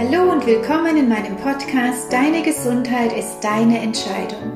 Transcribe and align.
Hallo 0.00 0.32
und 0.32 0.46
willkommen 0.46 0.96
in 0.96 1.10
meinem 1.10 1.36
Podcast 1.36 2.10
Deine 2.10 2.40
Gesundheit 2.40 3.12
ist 3.12 3.40
deine 3.42 3.82
Entscheidung. 3.82 4.50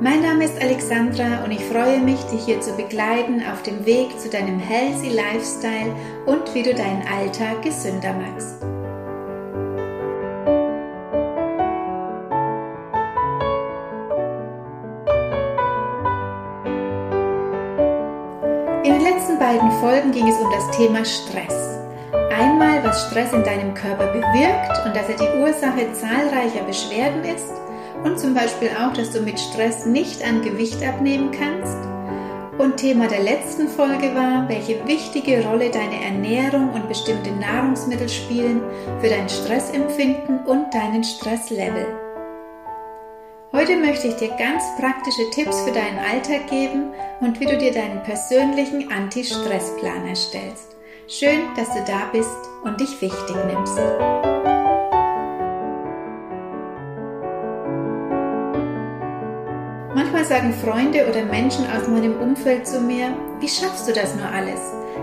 Mein 0.00 0.22
Name 0.22 0.44
ist 0.44 0.62
Alexandra 0.62 1.42
und 1.42 1.50
ich 1.50 1.64
freue 1.64 1.98
mich, 1.98 2.20
dich 2.26 2.44
hier 2.44 2.60
zu 2.60 2.72
begleiten 2.76 3.42
auf 3.52 3.64
dem 3.64 3.84
Weg 3.84 4.16
zu 4.20 4.30
deinem 4.30 4.60
healthy 4.60 5.08
Lifestyle 5.08 5.92
und 6.26 6.54
wie 6.54 6.62
du 6.62 6.72
deinen 6.72 7.02
Alltag 7.08 7.62
gesünder 7.62 8.12
machst. 8.12 8.62
In 18.84 18.92
den 18.92 19.02
letzten 19.02 19.36
beiden 19.40 19.72
Folgen 19.80 20.12
ging 20.12 20.28
es 20.28 20.38
um 20.38 20.48
das 20.52 20.76
Thema 20.76 21.04
Stress. 21.04 21.65
Was 22.96 23.08
Stress 23.10 23.34
in 23.34 23.44
deinem 23.44 23.74
Körper 23.74 24.06
bewirkt 24.06 24.86
und 24.86 24.96
dass 24.96 25.06
er 25.10 25.16
die 25.18 25.38
Ursache 25.38 25.92
zahlreicher 25.92 26.64
Beschwerden 26.64 27.24
ist 27.24 27.52
und 28.02 28.18
zum 28.18 28.32
Beispiel 28.32 28.70
auch, 28.70 28.94
dass 28.94 29.10
du 29.10 29.20
mit 29.20 29.38
Stress 29.38 29.84
nicht 29.84 30.26
an 30.26 30.40
Gewicht 30.40 30.82
abnehmen 30.82 31.30
kannst. 31.30 31.76
Und 32.56 32.78
Thema 32.78 33.06
der 33.06 33.20
letzten 33.20 33.68
Folge 33.68 34.14
war, 34.14 34.48
welche 34.48 34.86
wichtige 34.86 35.44
Rolle 35.44 35.68
deine 35.70 36.02
Ernährung 36.02 36.72
und 36.72 36.88
bestimmte 36.88 37.32
Nahrungsmittel 37.32 38.08
spielen 38.08 38.62
für 39.02 39.10
dein 39.10 39.28
Stressempfinden 39.28 40.46
und 40.46 40.72
deinen 40.72 41.04
Stresslevel. 41.04 41.86
Heute 43.52 43.76
möchte 43.76 44.08
ich 44.08 44.16
dir 44.16 44.30
ganz 44.38 44.62
praktische 44.80 45.28
Tipps 45.34 45.60
für 45.60 45.72
deinen 45.72 45.98
Alltag 45.98 46.48
geben 46.48 46.94
und 47.20 47.40
wie 47.40 47.46
du 47.46 47.58
dir 47.58 47.72
deinen 47.72 48.02
persönlichen 48.04 48.90
Anti-Stress-Plan 48.90 50.08
erstellst. 50.08 50.76
Schön, 51.08 51.40
dass 51.56 51.68
du 51.68 51.84
da 51.86 52.08
bist 52.10 52.55
und 52.66 52.80
dich 52.80 53.00
wichtig 53.00 53.36
nimmst. 53.46 53.78
Manchmal 59.94 60.24
sagen 60.24 60.52
Freunde 60.52 61.06
oder 61.08 61.24
Menschen 61.24 61.64
aus 61.70 61.88
meinem 61.88 62.20
Umfeld 62.20 62.66
zu 62.66 62.80
mir, 62.80 63.08
wie 63.40 63.48
schaffst 63.48 63.88
du 63.88 63.92
das 63.92 64.14
nur 64.14 64.28
alles? 64.28 64.60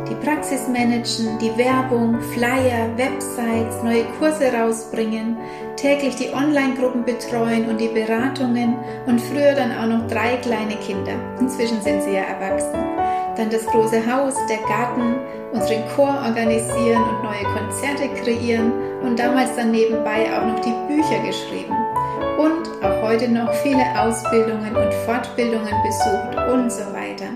Die 0.09 0.15
Praxis 0.15 0.67
managen, 0.67 1.39
die 1.39 1.55
Werbung, 1.57 2.19
Flyer, 2.33 2.89
Websites, 2.97 3.81
neue 3.83 4.03
Kurse 4.19 4.51
rausbringen, 4.51 5.37
täglich 5.77 6.15
die 6.15 6.33
Online-Gruppen 6.33 7.05
betreuen 7.05 7.69
und 7.69 7.79
die 7.79 7.87
Beratungen 7.87 8.75
und 9.05 9.21
früher 9.21 9.53
dann 9.53 9.71
auch 9.71 9.87
noch 9.87 10.07
drei 10.07 10.37
kleine 10.37 10.75
Kinder. 10.77 11.13
Inzwischen 11.39 11.81
sind 11.81 12.03
sie 12.03 12.11
ja 12.11 12.23
erwachsen 12.23 12.83
dann 13.35 13.49
das 13.49 13.65
große 13.65 13.99
Haus, 14.11 14.35
der 14.47 14.57
Garten, 14.67 15.15
unseren 15.53 15.87
Chor 15.95 16.21
organisieren 16.25 17.03
und 17.03 17.23
neue 17.23 17.43
Konzerte 17.43 18.09
kreieren 18.21 18.71
und 19.01 19.17
damals 19.17 19.55
dann 19.55 19.71
nebenbei 19.71 20.25
auch 20.35 20.45
noch 20.45 20.59
die 20.59 20.73
Bücher 20.87 21.19
geschrieben 21.19 21.75
und 22.37 22.67
auch 22.83 23.01
heute 23.03 23.27
noch 23.27 23.53
viele 23.61 23.83
Ausbildungen 23.99 24.75
und 24.75 24.93
Fortbildungen 25.05 25.73
besucht 25.83 26.51
und 26.51 26.71
so 26.71 26.91
weiter. 26.93 27.29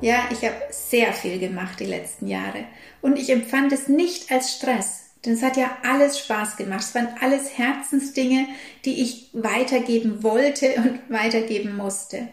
Ja, 0.00 0.28
ich 0.30 0.42
habe 0.44 0.56
sehr 0.70 1.12
viel 1.12 1.38
gemacht 1.38 1.80
die 1.80 1.84
letzten 1.84 2.28
Jahre 2.28 2.64
und 3.02 3.18
ich 3.18 3.30
empfand 3.30 3.72
es 3.72 3.88
nicht 3.88 4.32
als 4.32 4.54
Stress, 4.54 5.10
denn 5.24 5.34
es 5.34 5.42
hat 5.42 5.56
ja 5.56 5.70
alles 5.82 6.18
Spaß 6.20 6.56
gemacht. 6.56 6.80
Es 6.80 6.94
waren 6.94 7.08
alles 7.20 7.58
Herzensdinge, 7.58 8.46
die 8.84 9.02
ich 9.02 9.30
weitergeben 9.32 10.22
wollte 10.22 10.74
und 10.76 11.00
weitergeben 11.08 11.76
musste. 11.76 12.28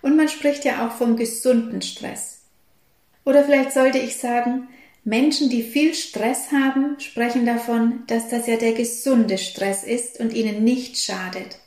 Und 0.00 0.16
man 0.16 0.28
spricht 0.28 0.64
ja 0.64 0.86
auch 0.86 0.92
vom 0.92 1.16
gesunden 1.16 1.82
Stress. 1.82 2.39
Oder 3.30 3.44
vielleicht 3.44 3.70
sollte 3.70 3.98
ich 3.98 4.16
sagen, 4.16 4.66
Menschen, 5.04 5.50
die 5.50 5.62
viel 5.62 5.94
Stress 5.94 6.50
haben, 6.50 6.98
sprechen 6.98 7.46
davon, 7.46 8.02
dass 8.08 8.28
das 8.28 8.48
ja 8.48 8.56
der 8.56 8.72
gesunde 8.72 9.38
Stress 9.38 9.84
ist 9.84 10.18
und 10.18 10.32
ihnen 10.32 10.64
nicht 10.64 10.98
schadet. 10.98 11.60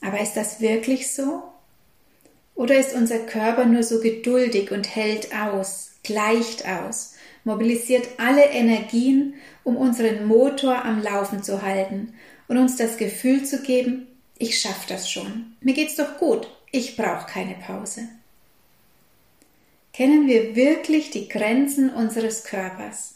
Aber 0.00 0.20
ist 0.20 0.34
das 0.34 0.60
wirklich 0.60 1.12
so? 1.12 1.42
Oder 2.54 2.76
ist 2.76 2.94
unser 2.94 3.18
Körper 3.18 3.64
nur 3.64 3.82
so 3.82 4.00
geduldig 4.00 4.70
und 4.70 4.94
hält 4.94 5.34
aus, 5.34 5.94
gleicht 6.04 6.68
aus, 6.68 7.14
mobilisiert 7.42 8.06
alle 8.18 8.44
Energien, 8.44 9.34
um 9.64 9.76
unseren 9.76 10.24
Motor 10.24 10.84
am 10.84 11.02
Laufen 11.02 11.42
zu 11.42 11.62
halten 11.62 12.14
und 12.46 12.58
uns 12.58 12.76
das 12.76 12.96
Gefühl 12.96 13.44
zu 13.44 13.60
geben, 13.60 14.06
ich 14.38 14.60
schaffe 14.60 14.86
das 14.86 15.10
schon, 15.10 15.56
mir 15.60 15.74
geht's 15.74 15.96
doch 15.96 16.16
gut, 16.18 16.46
ich 16.70 16.94
brauche 16.94 17.26
keine 17.26 17.54
Pause. 17.54 18.02
Kennen 19.96 20.26
wir 20.26 20.54
wirklich 20.54 21.08
die 21.08 21.26
Grenzen 21.26 21.88
unseres 21.88 22.44
Körpers? 22.44 23.14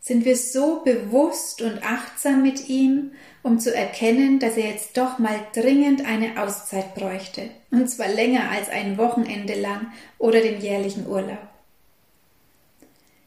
Sind 0.00 0.24
wir 0.24 0.36
so 0.36 0.82
bewusst 0.84 1.60
und 1.60 1.82
achtsam 1.82 2.40
mit 2.42 2.68
ihm, 2.68 3.10
um 3.42 3.58
zu 3.58 3.74
erkennen, 3.74 4.38
dass 4.38 4.56
er 4.56 4.68
jetzt 4.68 4.96
doch 4.96 5.18
mal 5.18 5.40
dringend 5.52 6.06
eine 6.06 6.40
Auszeit 6.40 6.94
bräuchte, 6.94 7.50
und 7.72 7.90
zwar 7.90 8.06
länger 8.06 8.48
als 8.50 8.68
ein 8.68 8.96
Wochenende 8.96 9.54
lang 9.54 9.88
oder 10.18 10.40
den 10.40 10.60
jährlichen 10.60 11.08
Urlaub? 11.08 11.48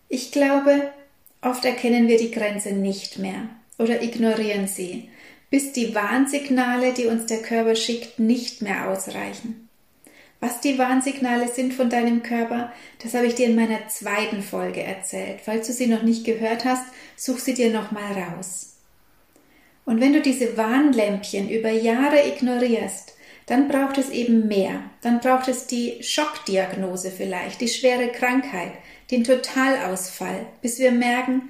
Ich 0.08 0.32
glaube, 0.32 0.94
oft 1.42 1.66
erkennen 1.66 2.08
wir 2.08 2.18
die 2.18 2.32
Grenze 2.32 2.72
nicht 2.72 3.20
mehr 3.20 3.50
oder 3.78 4.02
ignorieren 4.02 4.68
sie 4.68 5.10
bis 5.50 5.72
die 5.72 5.94
Warnsignale, 5.94 6.94
die 6.94 7.06
uns 7.06 7.28
der 7.28 7.42
Körper 7.42 7.76
schickt, 7.76 8.20
nicht 8.20 8.62
mehr 8.62 8.90
ausreichen. 8.90 9.65
Was 10.40 10.62
die 10.62 10.78
Warnsignale 10.78 11.48
sind 11.48 11.74
von 11.74 11.90
deinem 11.90 12.22
Körper, 12.22 12.72
das 13.02 13.14
habe 13.14 13.26
ich 13.26 13.36
dir 13.36 13.48
in 13.48 13.56
meiner 13.56 13.88
zweiten 13.88 14.42
Folge 14.42 14.84
erzählt. 14.84 15.40
Falls 15.44 15.68
du 15.68 15.74
sie 15.74 15.88
noch 15.88 16.04
nicht 16.04 16.26
gehört 16.26 16.66
hast, 16.66 16.84
such 17.16 17.40
sie 17.40 17.54
dir 17.54 17.72
nochmal 17.72 18.14
raus. 18.14 18.76
Und 19.86 20.02
wenn 20.02 20.14
du 20.14 20.22
diese 20.22 20.58
Warnlämpchen 20.58 21.50
über 21.50 21.70
Jahre 21.70 22.28
ignorierst, 22.28 23.14
dann 23.46 23.68
braucht 23.68 23.98
es 23.98 24.10
eben 24.10 24.48
mehr. 24.48 24.84
Dann 25.02 25.20
braucht 25.20 25.48
es 25.48 25.68
die 25.68 26.02
Schockdiagnose 26.02 27.12
vielleicht, 27.12 27.62
die 27.62 27.68
schwere 27.68 28.08
Krankheit, 28.10 28.72
den 29.12 29.24
Totalausfall, 29.24 30.48
bis 30.62 30.80
wir 30.80 30.92
merken, 30.92 31.50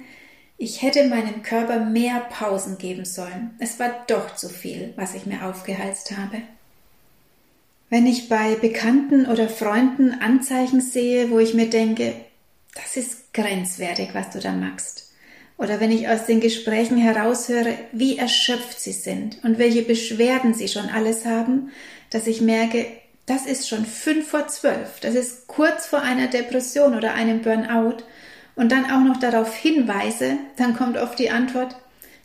ich 0.58 0.80
hätte 0.82 1.08
meinem 1.08 1.42
Körper 1.42 1.80
mehr 1.80 2.20
Pausen 2.30 2.78
geben 2.78 3.04
sollen. 3.04 3.54
Es 3.58 3.78
war 3.78 4.04
doch 4.06 4.36
zu 4.36 4.48
viel, 4.48 4.94
was 4.96 5.14
ich 5.14 5.26
mir 5.26 5.46
aufgehalst 5.46 6.16
habe. 6.16 6.42
Wenn 7.88 8.06
ich 8.06 8.28
bei 8.28 8.56
Bekannten 8.56 9.26
oder 9.26 9.48
Freunden 9.48 10.12
Anzeichen 10.20 10.80
sehe, 10.80 11.30
wo 11.30 11.38
ich 11.38 11.54
mir 11.54 11.70
denke, 11.70 12.14
das 12.74 12.96
ist 12.96 13.32
grenzwertig, 13.32 14.08
was 14.12 14.30
du 14.30 14.40
da 14.40 14.52
machst. 14.52 15.12
Oder 15.56 15.80
wenn 15.80 15.92
ich 15.92 16.08
aus 16.08 16.26
den 16.26 16.40
Gesprächen 16.40 16.98
heraushöre, 16.98 17.78
wie 17.92 18.18
erschöpft 18.18 18.80
sie 18.80 18.92
sind 18.92 19.42
und 19.44 19.58
welche 19.58 19.82
Beschwerden 19.82 20.52
sie 20.52 20.68
schon 20.68 20.88
alles 20.88 21.24
haben, 21.24 21.70
dass 22.10 22.26
ich 22.26 22.40
merke, 22.40 22.86
das 23.24 23.46
ist 23.46 23.68
schon 23.68 23.86
fünf 23.86 24.28
vor 24.28 24.48
zwölf, 24.48 25.00
das 25.00 25.14
ist 25.14 25.46
kurz 25.46 25.86
vor 25.86 26.02
einer 26.02 26.26
Depression 26.26 26.94
oder 26.94 27.14
einem 27.14 27.40
Burnout 27.40 27.98
und 28.54 28.72
dann 28.72 28.90
auch 28.90 29.02
noch 29.02 29.18
darauf 29.18 29.54
hinweise, 29.54 30.38
dann 30.56 30.76
kommt 30.76 30.98
oft 30.98 31.18
die 31.18 31.30
Antwort, 31.30 31.76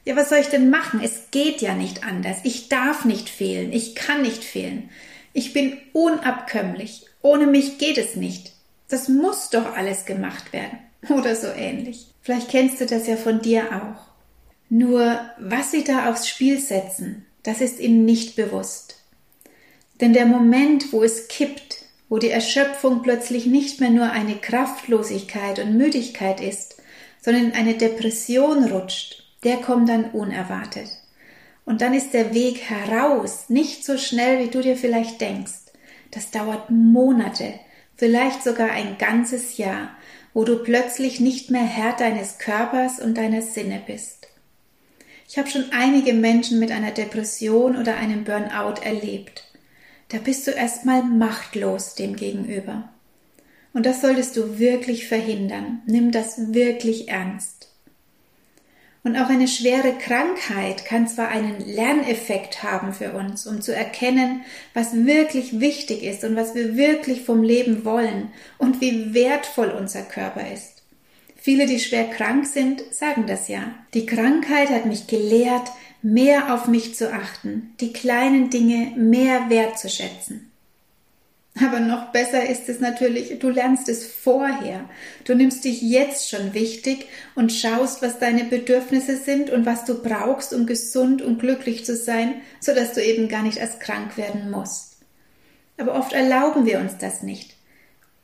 ja, 0.06 0.16
was 0.16 0.30
soll 0.30 0.40
ich 0.40 0.48
denn 0.48 0.72
machen? 0.72 1.00
Es 1.04 1.30
geht 1.30 1.62
ja 1.62 1.76
nicht 1.76 2.04
anders. 2.04 2.38
Ich 2.44 2.70
darf 2.70 3.06
nicht 3.06 3.30
fehlen. 3.30 3.72
Ich 3.72 3.94
kann 3.94 4.24
nicht 4.24 4.44
fehlen. 4.44 4.90
Ich 5.34 5.54
bin 5.54 5.78
unabkömmlich. 5.94 7.06
Ohne 7.22 7.48
mich 7.48 7.78
geht 7.78 7.98
es 7.98 8.16
nicht. 8.16 8.54
Das 8.90 9.08
muss 9.08 9.50
doch 9.50 9.76
alles 9.76 10.06
gemacht 10.06 10.54
werden. 10.54 10.80
Oder 11.10 11.36
so 11.36 11.48
ähnlich. 11.48 12.08
Vielleicht 12.22 12.50
kennst 12.50 12.82
du 12.82 12.86
das 12.86 13.08
ja 13.08 13.16
von 13.16 13.42
dir 13.42 13.70
auch. 13.72 14.12
Nur, 14.70 15.20
was 15.40 15.72
sie 15.72 15.84
da 15.84 16.10
aufs 16.10 16.28
Spiel 16.28 16.60
setzen, 16.60 17.26
das 17.44 17.62
ist 17.62 17.80
ihnen 17.80 18.06
nicht 18.06 18.36
bewusst. 18.36 18.98
Denn 20.00 20.14
der 20.14 20.26
Moment, 20.26 20.94
wo 20.94 21.04
es 21.04 21.28
kippt, 21.28 21.86
wo 22.10 22.18
die 22.18 22.30
Erschöpfung 22.30 23.02
plötzlich 23.02 23.46
nicht 23.46 23.80
mehr 23.80 23.90
nur 23.90 24.12
eine 24.12 24.36
Kraftlosigkeit 24.36 25.60
und 25.60 25.78
Müdigkeit 25.78 26.42
ist, 26.42 26.82
sondern 27.22 27.54
eine 27.54 27.76
Depression 27.76 28.66
rutscht, 28.66 29.24
der 29.44 29.58
kommt 29.58 29.90
dann 29.90 30.12
unerwartet. 30.12 30.90
Und 31.66 31.82
dann 31.82 31.94
ist 31.94 32.14
der 32.14 32.34
Weg 32.34 32.62
heraus 32.62 33.50
nicht 33.50 33.86
so 33.86 33.98
schnell, 33.98 34.44
wie 34.44 34.50
du 34.50 34.62
dir 34.62 34.76
vielleicht 34.76 35.22
denkst. 35.22 35.72
Das 36.12 36.32
dauert 36.32 36.70
Monate, 36.70 37.54
vielleicht 37.96 38.44
sogar 38.44 38.72
ein 38.72 38.98
ganzes 38.98 39.58
Jahr, 39.58 39.90
wo 40.34 40.44
du 40.44 40.64
plötzlich 40.64 41.20
nicht 41.20 41.52
mehr 41.52 41.64
Herr 41.64 41.94
deines 41.94 42.38
Körpers 42.40 43.00
und 43.00 43.18
deiner 43.18 43.42
Sinne 43.42 43.82
bist. 43.86 44.28
Ich 45.30 45.38
habe 45.38 45.50
schon 45.50 45.66
einige 45.72 46.14
Menschen 46.14 46.60
mit 46.60 46.72
einer 46.72 46.92
Depression 46.92 47.78
oder 47.78 47.96
einem 47.96 48.26
Burnout 48.26 48.82
erlebt 48.82 49.52
da 50.12 50.18
bist 50.18 50.46
du 50.46 50.52
erstmal 50.52 51.04
machtlos 51.04 51.96
dem 51.96 52.18
gegenüber. 52.18 52.90
Und 53.74 53.86
das 53.86 54.02
solltest 54.02 54.36
du 54.36 54.60
wirklich 54.60 55.08
verhindern. 55.08 55.82
Nimm 55.86 56.12
das 56.12 56.54
wirklich 56.54 57.08
ernst. 57.08 57.71
Und 59.04 59.18
auch 59.18 59.30
eine 59.30 59.48
schwere 59.48 59.94
Krankheit 59.98 60.86
kann 60.86 61.08
zwar 61.08 61.30
einen 61.30 61.60
Lerneffekt 61.66 62.62
haben 62.62 62.94
für 62.94 63.14
uns, 63.14 63.48
um 63.48 63.62
zu 63.62 63.76
erkennen, 63.76 64.44
was 64.76 64.94
wirklich 64.94 65.60
wichtig 65.60 66.04
ist 66.04 66.24
und 66.24 66.36
was 66.36 66.54
wir 66.54 66.76
wirklich 66.76 67.24
vom 67.24 67.42
Leben 67.42 67.84
wollen 67.84 68.32
und 68.60 68.80
wie 68.80 69.16
wertvoll 69.16 69.70
unser 69.70 70.04
Körper 70.04 70.52
ist. 70.52 70.84
Viele, 71.36 71.66
die 71.66 71.80
schwer 71.80 72.08
krank 72.12 72.46
sind, 72.46 72.84
sagen 72.94 73.26
das 73.26 73.48
ja. 73.48 73.74
Die 73.96 74.06
Krankheit 74.06 74.70
hat 74.70 74.86
mich 74.86 75.08
gelehrt, 75.08 75.72
mehr 76.04 76.54
auf 76.54 76.68
mich 76.68 76.94
zu 76.94 77.12
achten, 77.12 77.74
die 77.80 77.94
kleinen 77.94 78.52
Dinge 78.52 78.92
mehr 78.96 79.50
wertzuschätzen. 79.50 80.51
Aber 81.60 81.82
noch 81.82 82.12
besser 82.12 82.48
ist 82.50 82.70
es 82.70 82.80
natürlich, 82.80 83.38
du 83.40 83.50
lernst 83.50 83.90
es 83.90 84.06
vorher. 84.06 84.90
Du 85.26 85.36
nimmst 85.36 85.66
dich 85.66 85.82
jetzt 85.82 86.30
schon 86.30 86.54
wichtig 86.54 87.08
und 87.36 87.52
schaust, 87.52 88.02
was 88.02 88.20
deine 88.20 88.46
Bedürfnisse 88.46 89.18
sind 89.18 89.50
und 89.50 89.66
was 89.66 89.84
du 89.84 90.02
brauchst, 90.02 90.54
um 90.54 90.66
gesund 90.66 91.22
und 91.22 91.40
glücklich 91.40 91.84
zu 91.84 91.96
sein, 91.96 92.36
so 92.62 92.74
dass 92.74 92.94
du 92.94 93.04
eben 93.04 93.28
gar 93.28 93.44
nicht 93.44 93.58
erst 93.58 93.82
krank 93.82 94.18
werden 94.18 94.50
musst. 94.50 94.98
Aber 95.78 95.96
oft 95.96 96.14
erlauben 96.14 96.66
wir 96.66 96.80
uns 96.80 96.98
das 96.98 97.22
nicht. 97.22 97.56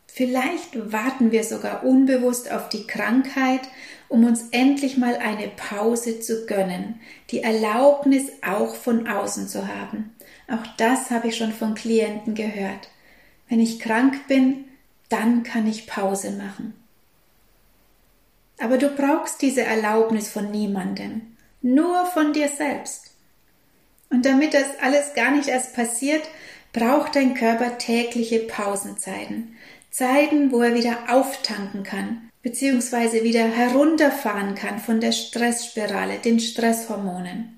Vielleicht 0.05 0.91
warten 0.91 1.31
wir 1.31 1.43
sogar 1.43 1.83
unbewusst 1.83 2.51
auf 2.51 2.69
die 2.69 2.87
Krankheit, 2.87 3.61
um 4.07 4.23
uns 4.23 4.45
endlich 4.51 4.97
mal 4.97 5.15
eine 5.17 5.49
Pause 5.49 6.21
zu 6.21 6.45
gönnen, 6.45 7.01
die 7.29 7.43
Erlaubnis 7.43 8.23
auch 8.41 8.73
von 8.73 9.07
außen 9.07 9.47
zu 9.47 9.67
haben. 9.67 10.15
Auch 10.47 10.65
das 10.77 11.11
habe 11.11 11.27
ich 11.27 11.35
schon 11.35 11.51
von 11.51 11.75
Klienten 11.75 12.33
gehört. 12.33 12.87
Wenn 13.49 13.59
ich 13.59 13.79
krank 13.79 14.27
bin, 14.27 14.65
dann 15.09 15.43
kann 15.43 15.67
ich 15.67 15.87
Pause 15.87 16.31
machen. 16.31 16.73
Aber 18.59 18.77
du 18.77 18.89
brauchst 18.89 19.41
diese 19.41 19.63
Erlaubnis 19.63 20.29
von 20.29 20.51
niemandem, 20.51 21.21
nur 21.61 22.05
von 22.07 22.33
dir 22.33 22.49
selbst. 22.49 23.11
Und 24.09 24.25
damit 24.25 24.53
das 24.53 24.65
alles 24.81 25.13
gar 25.13 25.31
nicht 25.31 25.47
erst 25.47 25.75
passiert, 25.75 26.27
braucht 26.73 27.15
dein 27.15 27.33
Körper 27.33 27.77
tägliche 27.77 28.39
Pausenzeiten, 28.39 29.55
Zeiten, 29.91 30.51
wo 30.51 30.61
er 30.61 30.73
wieder 30.73 30.97
auftanken 31.09 31.83
kann, 31.83 32.29
beziehungsweise 32.41 33.23
wieder 33.23 33.43
herunterfahren 33.47 34.55
kann 34.55 34.79
von 34.79 34.99
der 34.99 35.11
Stressspirale, 35.11 36.19
den 36.19 36.39
Stresshormonen 36.39 37.56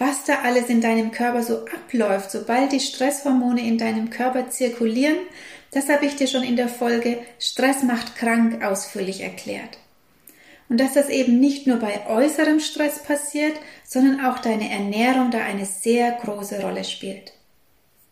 was 0.00 0.24
da 0.24 0.40
alles 0.44 0.70
in 0.70 0.80
deinem 0.80 1.10
Körper 1.10 1.42
so 1.42 1.66
abläuft, 1.66 2.30
sobald 2.30 2.72
die 2.72 2.80
Stresshormone 2.80 3.60
in 3.60 3.76
deinem 3.76 4.08
Körper 4.08 4.48
zirkulieren, 4.48 5.18
das 5.72 5.90
habe 5.90 6.06
ich 6.06 6.16
dir 6.16 6.26
schon 6.26 6.42
in 6.42 6.56
der 6.56 6.68
Folge 6.68 7.18
Stress 7.38 7.82
macht 7.82 8.16
krank 8.16 8.64
ausführlich 8.64 9.20
erklärt. 9.20 9.78
Und 10.70 10.80
dass 10.80 10.94
das 10.94 11.10
eben 11.10 11.38
nicht 11.38 11.66
nur 11.66 11.76
bei 11.76 12.06
äußerem 12.08 12.60
Stress 12.60 13.02
passiert, 13.02 13.54
sondern 13.84 14.24
auch 14.24 14.38
deine 14.38 14.70
Ernährung 14.70 15.30
da 15.30 15.40
eine 15.40 15.66
sehr 15.66 16.12
große 16.12 16.62
Rolle 16.62 16.84
spielt. 16.84 17.34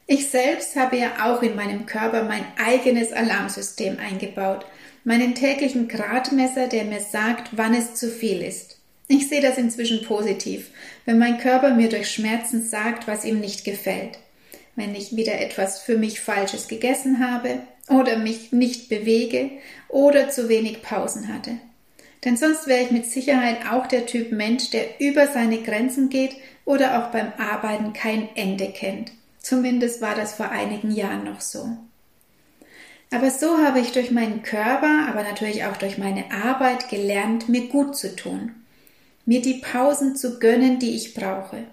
Ich 0.07 0.29
selbst 0.29 0.77
habe 0.77 0.99
ja 0.99 1.11
auch 1.25 1.43
in 1.43 1.57
meinem 1.57 1.87
Körper 1.87 2.25
mein 2.25 2.45
eigenes 2.63 3.13
Alarmsystem 3.13 3.99
eingebaut, 3.99 4.67
meinen 5.05 5.35
täglichen 5.35 5.89
Gradmesser, 5.89 6.67
der 6.67 6.85
mir 6.85 7.01
sagt, 7.01 7.51
wann 7.53 7.73
es 7.73 7.95
zu 7.95 8.11
viel 8.11 8.43
ist. 8.43 8.78
Ich 9.11 9.31
sehe 9.31 9.41
das 9.41 9.57
inzwischen 9.57 10.03
positiv, 10.03 10.71
wenn 11.07 11.19
mein 11.19 11.39
Körper 11.39 11.75
mir 11.75 11.89
durch 11.89 12.11
Schmerzen 12.11 12.63
sagt, 12.63 13.09
was 13.09 13.25
ihm 13.25 13.41
nicht 13.41 13.65
gefällt. 13.65 14.19
Wenn 14.77 14.95
ich 14.95 15.17
wieder 15.17 15.41
etwas 15.41 15.81
für 15.81 15.97
mich 15.97 16.21
Falsches 16.21 16.69
gegessen 16.69 17.19
habe 17.19 17.63
oder 17.89 18.19
mich 18.19 18.53
nicht 18.53 18.91
bewege 18.91 19.51
oder 19.89 20.29
zu 20.29 20.51
wenig 20.51 20.83
Pausen 20.83 21.33
hatte. 21.33 21.53
Denn 22.25 22.37
sonst 22.37 22.67
wäre 22.67 22.83
ich 22.83 22.91
mit 22.91 23.07
Sicherheit 23.07 23.57
auch 23.73 23.87
der 23.87 24.05
Typ 24.05 24.31
Mensch, 24.31 24.69
der 24.71 25.01
über 25.01 25.27
seine 25.27 25.63
Grenzen 25.63 26.11
geht 26.11 26.37
oder 26.67 27.03
auch 27.03 27.11
beim 27.11 27.33
Arbeiten 27.39 27.95
kein 27.95 28.29
Ende 28.35 28.69
kennt. 28.69 29.13
Zumindest 29.41 30.03
war 30.03 30.17
das 30.17 30.35
vor 30.35 30.51
einigen 30.51 30.91
Jahren 30.91 31.25
noch 31.25 31.41
so. 31.41 31.71
Aber 33.11 33.31
so 33.31 33.57
habe 33.57 33.81
ich 33.81 33.93
durch 33.93 34.11
meinen 34.11 34.43
Körper, 34.43 35.07
aber 35.09 35.23
natürlich 35.23 35.65
auch 35.65 35.79
durch 35.79 35.97
meine 35.97 36.31
Arbeit 36.31 36.91
gelernt, 36.91 37.49
mir 37.49 37.69
gut 37.69 37.97
zu 37.97 38.15
tun 38.15 38.53
mir 39.29 39.43
die 39.43 39.61
Pausen 39.61 40.17
zu 40.17 40.39
gönnen, 40.39 40.79
die 40.79 40.97
ich 40.97 41.13
brauche. 41.13 41.65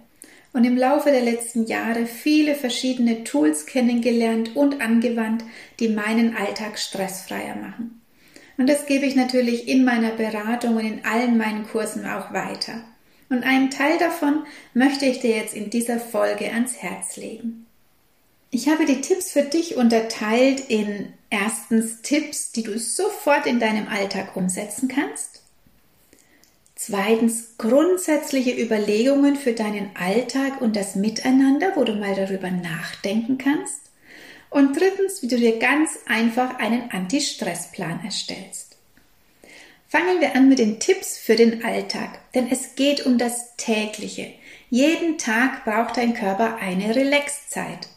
Und 0.52 0.66
im 0.66 0.75
Laufe 0.75 1.10
der 1.10 1.22
letzten 1.22 1.66
Jahre 1.66 2.06
viele 2.06 2.54
verschiedene 2.54 3.24
Tools 3.24 3.66
kennengelernt 3.66 4.57
und 4.57 4.81
angewandt, 4.81 5.46
die 5.80 5.88
meinen 5.88 6.36
Alltag 6.36 6.78
stressfreier 6.78 7.56
machen. 7.56 8.02
Und 8.57 8.68
das 8.68 8.86
gebe 8.88 9.06
ich 9.06 9.16
natürlich 9.16 9.69
in 9.69 9.86
meiner 9.86 10.12
Beratung 10.12 10.75
und 10.75 10.86
in 10.86 11.06
allen 11.06 11.38
meinen 11.38 11.66
Kursen 11.66 12.06
auch 12.06 12.34
weiter. 12.34 12.84
Und 13.30 13.44
einen 13.44 13.69
Teil 13.69 13.98
davon 14.00 14.46
möchte 14.74 15.06
ich 15.06 15.22
dir 15.22 15.38
jetzt 15.38 15.54
in 15.54 15.69
dieser 15.69 16.00
Folge 16.01 16.51
ans 16.51 16.75
Herz 16.75 17.16
legen. 17.16 17.66
Ich 18.51 18.68
habe 18.68 18.86
die 18.86 19.00
Tipps 19.00 19.31
für 19.31 19.44
dich 19.44 19.78
unterteilt 19.78 20.62
in 20.68 21.13
erstens 21.30 22.01
Tipps, 22.01 22.51
die 22.51 22.63
du 22.63 22.78
sofort 22.78 23.46
in 23.46 23.62
deinem 23.62 23.88
Alltag 23.88 24.36
umsetzen 24.36 24.90
kannst. 24.90 25.45
Zweitens 26.75 27.57
grundsätzliche 27.57 28.51
Überlegungen 28.51 29.38
für 29.38 29.54
deinen 29.54 29.95
Alltag 29.95 30.60
und 30.60 30.75
das 30.75 30.95
Miteinander, 30.95 31.72
wo 31.75 31.86
du 31.86 31.94
mal 31.94 32.16
darüber 32.16 32.51
nachdenken 32.51 33.38
kannst. 33.38 33.80
Und 34.50 34.80
drittens, 34.80 35.22
wie 35.22 35.27
du 35.27 35.38
dir 35.38 35.57
ganz 35.57 35.92
einfach 36.06 36.60
einen 36.60 36.92
Anti-Stress-Plan 36.92 38.01
erstellst. 38.04 38.77
Fangen 39.88 40.19
wir 40.19 40.36
an 40.36 40.50
mit 40.50 40.60
den 40.60 40.80
Tipps 40.80 41.18
für 41.18 41.36
den 41.36 41.63
Alltag, 41.63 42.19
denn 42.33 42.51
es 42.51 42.75
geht 42.75 43.06
um 43.06 43.18
das 43.18 43.56
tägliche. 43.56 44.33
Jeden 44.69 45.18
Tag 45.18 45.63
braucht 45.63 45.95
dein 45.95 46.13
Körper 46.13 46.57
eine 46.57 46.95
Relaxzeit. 46.95 47.88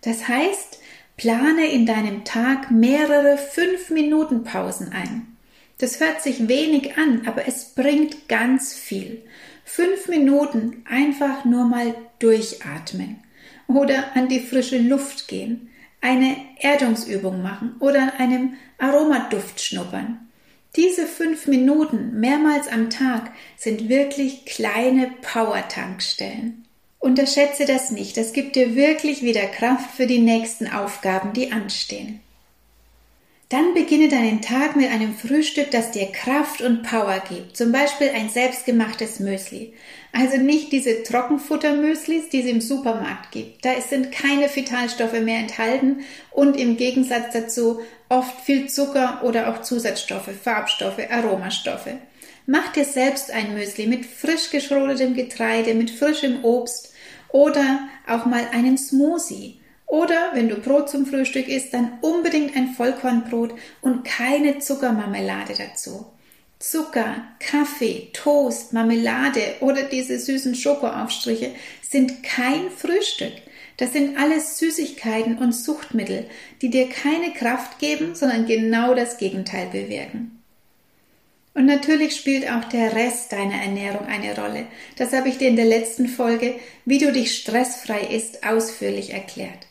Das 0.00 0.26
heißt, 0.26 0.80
plane 1.16 1.70
in 1.70 1.86
deinem 1.86 2.24
Tag 2.24 2.72
mehrere 2.72 3.36
5-Minuten-Pausen 3.36 4.92
ein. 4.92 5.31
Das 5.82 5.98
hört 5.98 6.22
sich 6.22 6.46
wenig 6.46 6.96
an, 6.96 7.22
aber 7.26 7.48
es 7.48 7.74
bringt 7.74 8.28
ganz 8.28 8.72
viel. 8.72 9.20
Fünf 9.64 10.06
Minuten 10.06 10.84
einfach 10.88 11.44
nur 11.44 11.64
mal 11.64 11.96
durchatmen 12.20 13.20
oder 13.66 14.14
an 14.14 14.28
die 14.28 14.38
frische 14.38 14.78
Luft 14.78 15.26
gehen, 15.26 15.70
eine 16.00 16.36
Erdungsübung 16.60 17.42
machen 17.42 17.74
oder 17.80 18.12
einem 18.20 18.54
Aromaduft 18.78 19.60
schnuppern. 19.60 20.28
Diese 20.76 21.04
fünf 21.04 21.48
Minuten 21.48 22.20
mehrmals 22.20 22.68
am 22.68 22.88
Tag 22.88 23.32
sind 23.56 23.88
wirklich 23.88 24.44
kleine 24.44 25.10
Power-Tankstellen. 25.20 26.64
Unterschätze 27.00 27.64
das 27.64 27.90
nicht, 27.90 28.16
das 28.16 28.32
gibt 28.32 28.54
dir 28.54 28.76
wirklich 28.76 29.22
wieder 29.22 29.46
Kraft 29.46 29.96
für 29.96 30.06
die 30.06 30.20
nächsten 30.20 30.68
Aufgaben, 30.68 31.32
die 31.32 31.50
anstehen. 31.50 32.20
Dann 33.52 33.74
beginne 33.74 34.08
deinen 34.08 34.40
Tag 34.40 34.76
mit 34.76 34.90
einem 34.90 35.14
Frühstück, 35.14 35.70
das 35.72 35.90
dir 35.90 36.06
Kraft 36.10 36.62
und 36.62 36.84
Power 36.84 37.22
gibt. 37.28 37.54
Zum 37.54 37.70
Beispiel 37.70 38.08
ein 38.08 38.30
selbstgemachtes 38.30 39.20
Müsli. 39.20 39.74
Also 40.10 40.38
nicht 40.38 40.72
diese 40.72 41.02
Trockenfuttermüslis, 41.02 42.30
die 42.30 42.40
es 42.40 42.46
im 42.46 42.62
Supermarkt 42.62 43.30
gibt. 43.30 43.62
Da 43.62 43.78
sind 43.78 44.10
keine 44.10 44.48
Vitalstoffe 44.48 45.20
mehr 45.20 45.40
enthalten 45.40 46.00
und 46.30 46.56
im 46.56 46.78
Gegensatz 46.78 47.34
dazu 47.34 47.80
oft 48.08 48.40
viel 48.40 48.70
Zucker 48.70 49.20
oder 49.22 49.50
auch 49.50 49.60
Zusatzstoffe, 49.60 50.30
Farbstoffe, 50.42 51.10
Aromastoffe. 51.10 51.98
Mach 52.46 52.72
dir 52.72 52.86
selbst 52.86 53.30
ein 53.30 53.52
Müsli 53.52 53.86
mit 53.86 54.06
frisch 54.06 54.48
geschrotetem 54.48 55.12
Getreide, 55.12 55.74
mit 55.74 55.90
frischem 55.90 56.42
Obst 56.42 56.94
oder 57.28 57.80
auch 58.08 58.24
mal 58.24 58.48
einen 58.50 58.78
Smoothie. 58.78 59.58
Oder 59.92 60.30
wenn 60.32 60.48
du 60.48 60.56
Brot 60.56 60.88
zum 60.88 61.04
Frühstück 61.04 61.48
isst, 61.48 61.74
dann 61.74 61.98
unbedingt 62.00 62.56
ein 62.56 62.68
Vollkornbrot 62.68 63.52
und 63.82 64.04
keine 64.04 64.58
Zuckermarmelade 64.58 65.52
dazu. 65.52 66.06
Zucker, 66.58 67.16
Kaffee, 67.38 68.08
Toast, 68.14 68.72
Marmelade 68.72 69.42
oder 69.60 69.82
diese 69.82 70.18
süßen 70.18 70.54
Schokoaufstriche 70.54 71.50
sind 71.86 72.22
kein 72.22 72.70
Frühstück. 72.70 73.34
Das 73.76 73.92
sind 73.92 74.16
alles 74.16 74.56
Süßigkeiten 74.56 75.36
und 75.36 75.52
Suchtmittel, 75.52 76.24
die 76.62 76.70
dir 76.70 76.88
keine 76.88 77.34
Kraft 77.34 77.78
geben, 77.78 78.14
sondern 78.14 78.46
genau 78.46 78.94
das 78.94 79.18
Gegenteil 79.18 79.66
bewirken. 79.66 80.42
Und 81.52 81.66
natürlich 81.66 82.16
spielt 82.16 82.50
auch 82.50 82.64
der 82.64 82.96
Rest 82.96 83.30
deiner 83.32 83.60
Ernährung 83.60 84.06
eine 84.06 84.34
Rolle. 84.40 84.64
Das 84.96 85.12
habe 85.12 85.28
ich 85.28 85.36
dir 85.36 85.48
in 85.48 85.56
der 85.56 85.66
letzten 85.66 86.08
Folge, 86.08 86.54
wie 86.86 86.96
du 86.96 87.12
dich 87.12 87.36
stressfrei 87.36 88.00
isst, 88.10 88.42
ausführlich 88.46 89.12
erklärt. 89.12 89.66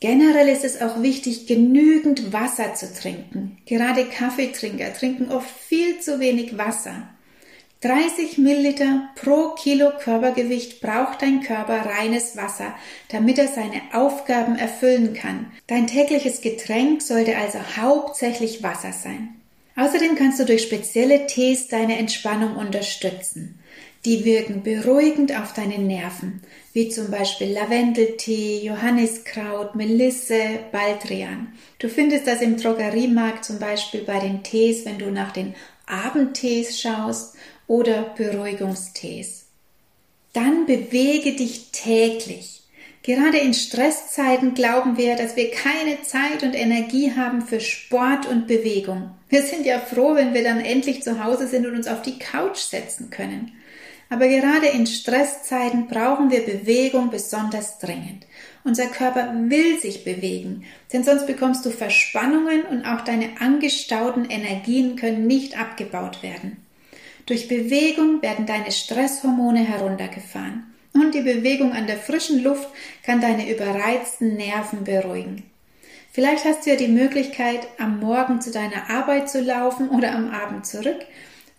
Generell 0.00 0.48
ist 0.48 0.64
es 0.64 0.80
auch 0.80 1.02
wichtig, 1.02 1.46
genügend 1.46 2.32
Wasser 2.32 2.74
zu 2.74 2.90
trinken. 2.92 3.58
Gerade 3.66 4.06
Kaffeetrinker 4.06 4.94
trinken 4.94 5.30
oft 5.30 5.50
viel 5.50 6.00
zu 6.00 6.20
wenig 6.20 6.56
Wasser. 6.56 7.08
30 7.82 8.38
Milliliter 8.38 9.08
pro 9.14 9.54
Kilo 9.54 9.90
Körpergewicht 9.98 10.80
braucht 10.80 11.20
dein 11.20 11.42
Körper 11.42 11.84
reines 11.84 12.36
Wasser, 12.36 12.74
damit 13.08 13.38
er 13.38 13.48
seine 13.48 13.80
Aufgaben 13.92 14.56
erfüllen 14.56 15.12
kann. 15.12 15.52
Dein 15.66 15.86
tägliches 15.86 16.40
Getränk 16.40 17.02
sollte 17.02 17.36
also 17.36 17.58
hauptsächlich 17.76 18.62
Wasser 18.62 18.92
sein. 18.92 19.36
Außerdem 19.76 20.14
kannst 20.14 20.40
du 20.40 20.44
durch 20.44 20.62
spezielle 20.62 21.26
Tees 21.26 21.68
deine 21.68 21.96
Entspannung 21.98 22.56
unterstützen. 22.56 23.59
Die 24.04 24.24
wirken 24.24 24.62
beruhigend 24.62 25.38
auf 25.38 25.52
deine 25.52 25.78
Nerven, 25.78 26.42
wie 26.72 26.88
zum 26.88 27.10
Beispiel 27.10 27.52
Lavendeltee, 27.52 28.60
Johanniskraut, 28.62 29.74
Melisse, 29.74 30.40
Baldrian. 30.72 31.52
Du 31.78 31.88
findest 31.88 32.26
das 32.26 32.40
im 32.40 32.56
Drogeriemarkt 32.56 33.44
zum 33.44 33.58
Beispiel 33.58 34.02
bei 34.02 34.18
den 34.18 34.42
Tees, 34.42 34.84
wenn 34.86 34.98
du 34.98 35.10
nach 35.10 35.32
den 35.32 35.54
Abendtees 35.86 36.80
schaust 36.80 37.34
oder 37.66 38.14
Beruhigungstees. 38.16 39.46
Dann 40.32 40.64
bewege 40.64 41.32
dich 41.32 41.70
täglich. 41.72 42.62
Gerade 43.02 43.38
in 43.38 43.54
Stresszeiten 43.54 44.54
glauben 44.54 44.96
wir, 44.96 45.16
dass 45.16 45.34
wir 45.34 45.50
keine 45.50 46.02
Zeit 46.02 46.42
und 46.42 46.54
Energie 46.54 47.12
haben 47.16 47.42
für 47.42 47.60
Sport 47.60 48.26
und 48.26 48.46
Bewegung. 48.46 49.10
Wir 49.28 49.42
sind 49.42 49.64
ja 49.64 49.78
froh, 49.78 50.14
wenn 50.14 50.34
wir 50.34 50.44
dann 50.44 50.60
endlich 50.60 51.02
zu 51.02 51.22
Hause 51.22 51.48
sind 51.48 51.66
und 51.66 51.74
uns 51.74 51.88
auf 51.88 52.02
die 52.02 52.18
Couch 52.18 52.58
setzen 52.58 53.10
können. 53.10 53.52
Aber 54.10 54.26
gerade 54.26 54.66
in 54.66 54.86
Stresszeiten 54.86 55.86
brauchen 55.86 56.32
wir 56.32 56.44
Bewegung 56.44 57.10
besonders 57.10 57.78
dringend. 57.78 58.26
Unser 58.64 58.86
Körper 58.86 59.32
will 59.48 59.78
sich 59.78 60.04
bewegen, 60.04 60.64
denn 60.92 61.04
sonst 61.04 61.28
bekommst 61.28 61.64
du 61.64 61.70
Verspannungen 61.70 62.62
und 62.64 62.84
auch 62.84 63.02
deine 63.02 63.40
angestauten 63.40 64.24
Energien 64.24 64.96
können 64.96 65.28
nicht 65.28 65.58
abgebaut 65.58 66.24
werden. 66.24 66.56
Durch 67.26 67.46
Bewegung 67.46 68.20
werden 68.20 68.46
deine 68.46 68.72
Stresshormone 68.72 69.60
heruntergefahren. 69.60 70.64
Und 70.92 71.14
die 71.14 71.22
Bewegung 71.22 71.72
an 71.72 71.86
der 71.86 71.96
frischen 71.96 72.42
Luft 72.42 72.68
kann 73.04 73.20
deine 73.20 73.48
überreizten 73.48 74.36
Nerven 74.36 74.82
beruhigen. 74.82 75.44
Vielleicht 76.10 76.44
hast 76.44 76.66
du 76.66 76.70
ja 76.70 76.76
die 76.76 76.88
Möglichkeit, 76.88 77.68
am 77.78 78.00
Morgen 78.00 78.40
zu 78.40 78.50
deiner 78.50 78.90
Arbeit 78.90 79.30
zu 79.30 79.40
laufen 79.40 79.88
oder 79.88 80.12
am 80.12 80.32
Abend 80.32 80.66
zurück 80.66 81.06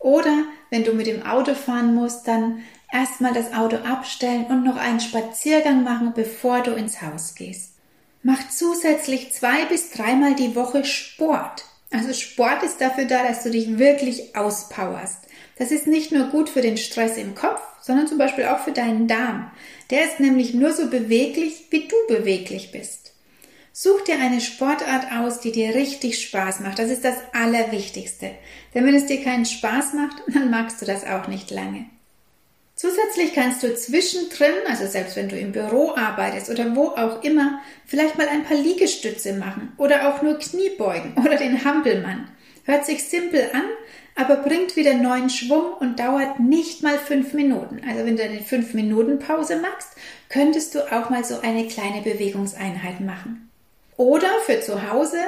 oder 0.01 0.46
wenn 0.70 0.84
du 0.84 0.93
mit 0.93 1.08
dem 1.08 1.24
Auto 1.24 1.53
fahren 1.53 1.96
musst, 1.96 2.27
dann 2.27 2.63
erstmal 2.91 3.34
das 3.34 3.53
Auto 3.53 3.77
abstellen 3.77 4.46
und 4.50 4.63
noch 4.63 4.75
einen 4.75 5.00
Spaziergang 5.00 5.84
machen, 5.84 6.13
bevor 6.15 6.62
du 6.62 6.72
ins 6.72 7.01
Haus 7.01 7.36
gehst. 7.36 7.75
Mach 8.24 8.50
zusätzlich 8.50 9.31
zwei 9.31 9.65
bis 9.65 9.91
dreimal 9.91 10.36
die 10.36 10.55
Woche 10.55 10.86
Sport. 10.86 11.65
Also 11.91 12.13
Sport 12.13 12.63
ist 12.63 12.81
dafür 12.81 13.05
da, 13.05 13.24
dass 13.24 13.43
du 13.43 13.51
dich 13.51 13.77
wirklich 13.77 14.36
auspowerst. 14.36 15.27
Das 15.58 15.72
ist 15.72 15.88
nicht 15.88 16.12
nur 16.12 16.27
gut 16.27 16.50
für 16.50 16.62
den 16.62 16.77
Stress 16.77 17.17
im 17.17 17.36
Kopf, 17.36 17.62
sondern 17.81 18.08
zum 18.08 18.17
Beispiel 18.17 18.46
auch 18.46 18.60
für 18.60 18.72
deinen 18.72 19.08
Darm. 19.08 19.51
Der 19.89 20.05
ist 20.05 20.20
nämlich 20.20 20.53
nur 20.53 20.72
so 20.72 20.88
beweglich, 20.88 21.67
wie 21.70 21.88
du 21.88 21.96
beweglich 22.08 22.72
bist. 22.72 23.00
Such 23.74 24.01
dir 24.01 24.20
eine 24.20 24.42
Sportart 24.42 25.13
aus, 25.18 25.40
die 25.40 25.54
dir 25.54 25.74
richtig 25.74 26.22
Spaß 26.22 26.60
macht. 26.60 26.78
Das 26.78 26.90
ist 26.90 27.06
das 27.06 27.16
Allerwichtigste. 27.32 28.32
Denn 28.74 28.86
wenn 28.86 28.96
es 28.96 29.06
dir 29.06 29.24
keinen 29.24 29.46
Spaß 29.46 29.94
macht, 29.94 30.18
dann 30.34 30.50
magst 30.50 30.82
du 30.82 30.86
das 30.86 31.06
auch 31.06 31.28
nicht 31.28 31.51
lange. 31.51 31.86
Zusätzlich 32.75 33.34
kannst 33.34 33.62
du 33.62 33.75
zwischendrin, 33.75 34.54
also 34.68 34.88
selbst 34.88 35.16
wenn 35.16 35.30
du 35.30 35.38
im 35.38 35.51
Büro 35.51 35.94
arbeitest 35.96 36.50
oder 36.50 36.75
wo 36.75 36.88
auch 36.88 37.24
immer, 37.24 37.62
vielleicht 37.86 38.18
mal 38.18 38.28
ein 38.28 38.44
paar 38.44 38.58
Liegestütze 38.58 39.34
machen 39.34 39.72
oder 39.78 40.10
auch 40.10 40.22
nur 40.24 40.40
Kniebeugen 40.40 41.13
oder 41.24 41.38
den 41.38 41.63
Hampelmann. 41.63 42.28
Hört 42.63 42.86
sich 42.86 43.04
simpel 43.04 43.50
an, 43.54 43.66
aber 44.16 44.38
bringt 44.38 44.75
wieder 44.75 44.96
neuen 44.96 45.30
Schwung 45.30 45.74
und 45.80 46.00
dauert 46.00 46.40
nicht 46.40 46.82
mal 46.82 46.98
fünf 46.98 47.34
Minuten. 47.34 47.82
Also 47.88 48.06
wenn 48.06 48.18
du 48.18 48.24
eine 48.24 48.42
fünf 48.42 48.74
Minuten 48.74 49.20
Pause 49.20 49.58
machst, 49.58 49.90
könntest 50.30 50.74
du 50.74 50.92
auch 50.92 51.10
mal 51.10 51.24
so 51.24 51.40
eine 51.40 51.68
kleine 51.68 52.01
Bewegungseinheit 52.01 53.00
machen. 53.00 53.50
Oder 54.01 54.31
für 54.48 54.60
zu 54.62 54.89
Hause, 54.89 55.20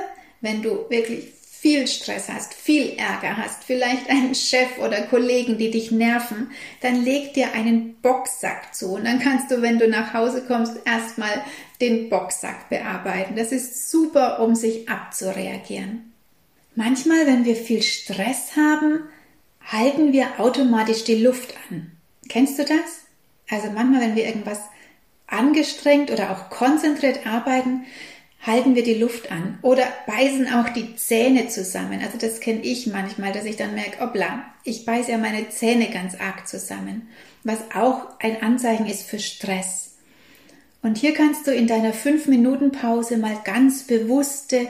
wenn 0.42 0.64
du 0.64 0.90
wirklich 0.90 1.32
viel 1.46 1.86
Stress 1.86 2.28
hast, 2.28 2.56
viel 2.56 2.98
Ärger 2.98 3.38
hast, 3.38 3.64
vielleicht 3.64 4.10
einen 4.10 4.34
Chef 4.34 4.80
oder 4.80 5.04
Kollegen, 5.04 5.60
die 5.60 5.70
dich 5.70 5.92
nerven, 5.92 6.50
dann 6.82 7.04
leg 7.06 7.36
dir 7.36 7.54
einen 7.54 7.94
Boxsack 8.02 8.74
zu 8.74 8.96
und 8.96 9.06
dann 9.06 9.20
kannst 9.20 9.52
du, 9.52 9.62
wenn 9.62 9.78
du 9.78 9.88
nach 9.88 10.16
Hause 10.16 10.44
kommst, 10.48 10.74
erstmal 10.86 11.44
den 11.82 12.10
Boxsack 12.10 12.68
bearbeiten. 12.70 13.36
Das 13.36 13.52
ist 13.52 13.92
super, 13.92 14.40
um 14.40 14.56
sich 14.56 14.90
abzureagieren. 14.90 16.12
Manchmal, 16.74 17.28
wenn 17.28 17.46
wir 17.46 17.56
viel 17.56 17.84
Stress 17.84 18.56
haben, 18.56 19.02
halten 19.62 20.14
wir 20.14 20.40
automatisch 20.40 21.04
die 21.04 21.22
Luft 21.22 21.54
an. 21.70 21.92
Kennst 22.28 22.58
du 22.58 22.66
das? 22.66 23.04
Also 23.52 23.70
manchmal, 23.70 24.02
wenn 24.02 24.16
wir 24.16 24.26
irgendwas 24.26 24.62
angestrengt 25.28 26.10
oder 26.10 26.32
auch 26.32 26.50
konzentriert 26.50 27.28
arbeiten, 27.28 27.86
halten 28.46 28.76
wir 28.76 28.84
die 28.84 28.96
Luft 28.96 29.32
an 29.32 29.58
oder 29.62 29.86
beißen 30.06 30.54
auch 30.54 30.70
die 30.70 30.96
Zähne 30.96 31.48
zusammen. 31.48 32.02
Also 32.04 32.18
das 32.18 32.40
kenne 32.40 32.62
ich 32.62 32.88
manchmal, 32.88 33.32
dass 33.32 33.46
ich 33.46 33.56
dann 33.56 33.74
merke, 33.74 34.04
obla, 34.04 34.46
ich 34.64 34.86
beiße 34.86 35.12
ja 35.12 35.18
meine 35.18 35.50
Zähne 35.50 35.90
ganz 35.90 36.16
arg 36.16 36.48
zusammen, 36.48 37.08
was 37.44 37.60
auch 37.74 38.20
ein 38.20 38.42
Anzeichen 38.42 38.86
ist 38.86 39.04
für 39.04 39.20
Stress. 39.20 39.96
Und 40.82 40.98
hier 40.98 41.14
kannst 41.14 41.48
du 41.48 41.52
in 41.52 41.68
deiner 41.68 41.94
5-Minuten-Pause 41.94 43.18
mal 43.18 43.38
ganz 43.46 43.84
bewusste, 43.84 44.68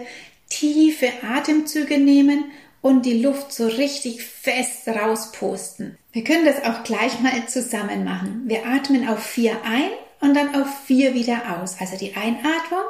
tiefe 0.47 1.07
Atemzüge 1.27 1.97
nehmen 1.97 2.45
und 2.81 3.07
die 3.07 3.19
Luft 3.19 3.51
so 3.51 3.65
richtig 3.65 4.21
fest 4.21 4.87
rausposten. 4.87 5.97
Wir 6.11 6.23
können 6.23 6.45
das 6.45 6.63
auch 6.63 6.83
gleich 6.83 7.19
mal 7.21 7.47
zusammen 7.47 8.03
machen. 8.03 8.43
Wir 8.45 8.67
atmen 8.67 9.07
auf 9.07 9.23
4 9.23 9.63
ein 9.63 9.89
und 10.21 10.35
dann 10.35 10.53
auf 10.53 10.67
4 10.85 11.15
wieder 11.15 11.59
aus. 11.59 11.77
Also 11.79 11.97
die 11.97 12.15
Einatmung 12.15 12.83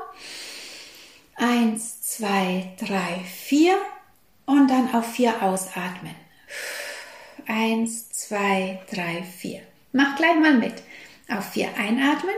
Eins, 1.35 2.01
zwei, 2.01 2.73
drei, 2.79 3.21
vier 3.25 3.77
und 4.45 4.67
dann 4.69 4.93
auf 4.93 5.13
vier 5.13 5.41
ausatmen. 5.41 6.15
Eins, 7.47 8.09
zwei, 8.11 8.81
drei, 8.91 9.23
vier. 9.23 9.61
Mach 9.91 10.15
gleich 10.15 10.35
mal 10.39 10.53
mit. 10.53 10.81
Auf 11.29 11.51
vier 11.51 11.69
einatmen 11.75 12.35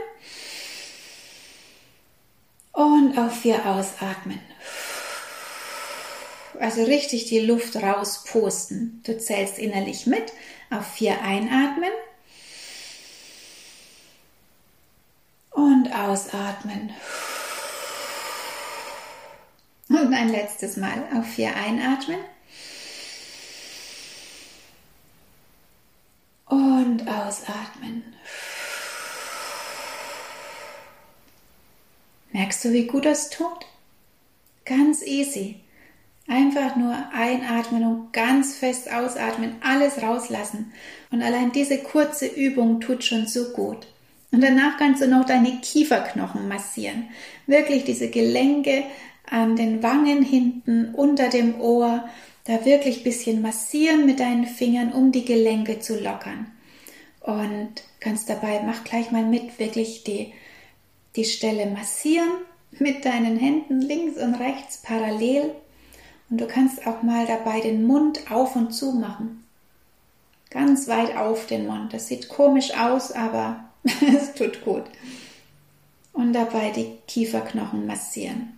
und 2.71 3.17
auf 3.17 3.41
vier 3.41 3.65
ausatmen. 3.65 4.39
Also 6.59 6.83
richtig 6.83 7.25
die 7.25 7.39
Luft 7.39 7.75
rauspusten. 7.75 9.01
Du 9.05 9.17
zählst 9.17 9.57
innerlich 9.57 10.05
mit. 10.05 10.31
Auf 10.69 10.87
vier 10.93 11.21
einatmen 11.21 11.91
und 15.51 15.93
ausatmen. 15.93 16.93
Und 20.05 20.13
ein 20.13 20.29
letztes 20.29 20.77
Mal 20.77 21.03
auf 21.17 21.25
vier 21.25 21.55
einatmen. 21.55 22.19
Und 26.45 27.07
ausatmen. 27.07 28.03
Merkst 32.31 32.63
du, 32.63 32.71
wie 32.71 32.85
gut 32.85 33.05
das 33.05 33.31
tut? 33.31 33.65
Ganz 34.63 35.01
easy. 35.01 35.55
Einfach 36.27 36.75
nur 36.75 36.95
einatmen 37.11 37.83
und 37.83 38.13
ganz 38.13 38.55
fest 38.57 38.93
ausatmen, 38.93 39.55
alles 39.61 40.03
rauslassen. 40.03 40.71
Und 41.09 41.23
allein 41.23 41.51
diese 41.51 41.79
kurze 41.79 42.27
Übung 42.27 42.79
tut 42.79 43.03
schon 43.03 43.25
so 43.25 43.53
gut. 43.53 43.87
Und 44.31 44.41
danach 44.41 44.77
kannst 44.77 45.01
du 45.01 45.07
noch 45.07 45.25
deine 45.25 45.61
Kieferknochen 45.61 46.47
massieren. 46.47 47.09
Wirklich 47.47 47.85
diese 47.85 48.11
Gelenke 48.11 48.83
an 49.29 49.55
den 49.55 49.81
Wangen 49.83 50.21
hinten, 50.21 50.93
unter 50.93 51.29
dem 51.29 51.59
Ohr, 51.59 52.07
da 52.45 52.63
wirklich 52.63 53.03
bisschen 53.03 53.41
massieren 53.41 54.05
mit 54.05 54.19
deinen 54.19 54.45
Fingern, 54.45 54.93
um 54.93 55.11
die 55.11 55.25
Gelenke 55.25 55.79
zu 55.79 55.99
lockern. 55.99 56.47
Und 57.21 57.71
kannst 57.99 58.29
dabei, 58.29 58.61
mach 58.63 58.83
gleich 58.83 59.11
mal 59.11 59.23
mit, 59.23 59.57
wirklich 59.57 60.03
die, 60.03 60.31
die 61.15 61.25
Stelle 61.25 61.65
massieren 61.65 62.29
mit 62.71 63.05
deinen 63.05 63.37
Händen 63.37 63.81
links 63.81 64.21
und 64.21 64.35
rechts 64.35 64.77
parallel. 64.77 65.51
Und 66.29 66.39
du 66.41 66.47
kannst 66.47 66.85
auch 66.85 67.01
mal 67.01 67.25
dabei 67.25 67.61
den 67.61 67.85
Mund 67.85 68.31
auf 68.31 68.55
und 68.55 68.73
zu 68.73 68.91
machen. 68.91 69.43
Ganz 70.51 70.87
weit 70.87 71.17
auf 71.17 71.47
den 71.47 71.65
Mund. 71.65 71.93
Das 71.93 72.07
sieht 72.07 72.29
komisch 72.29 72.77
aus, 72.77 73.11
aber 73.11 73.65
es 73.83 74.33
tut 74.33 74.63
gut. 74.63 74.83
Und 76.13 76.33
dabei 76.33 76.69
die 76.69 76.91
Kieferknochen 77.07 77.87
massieren. 77.87 78.57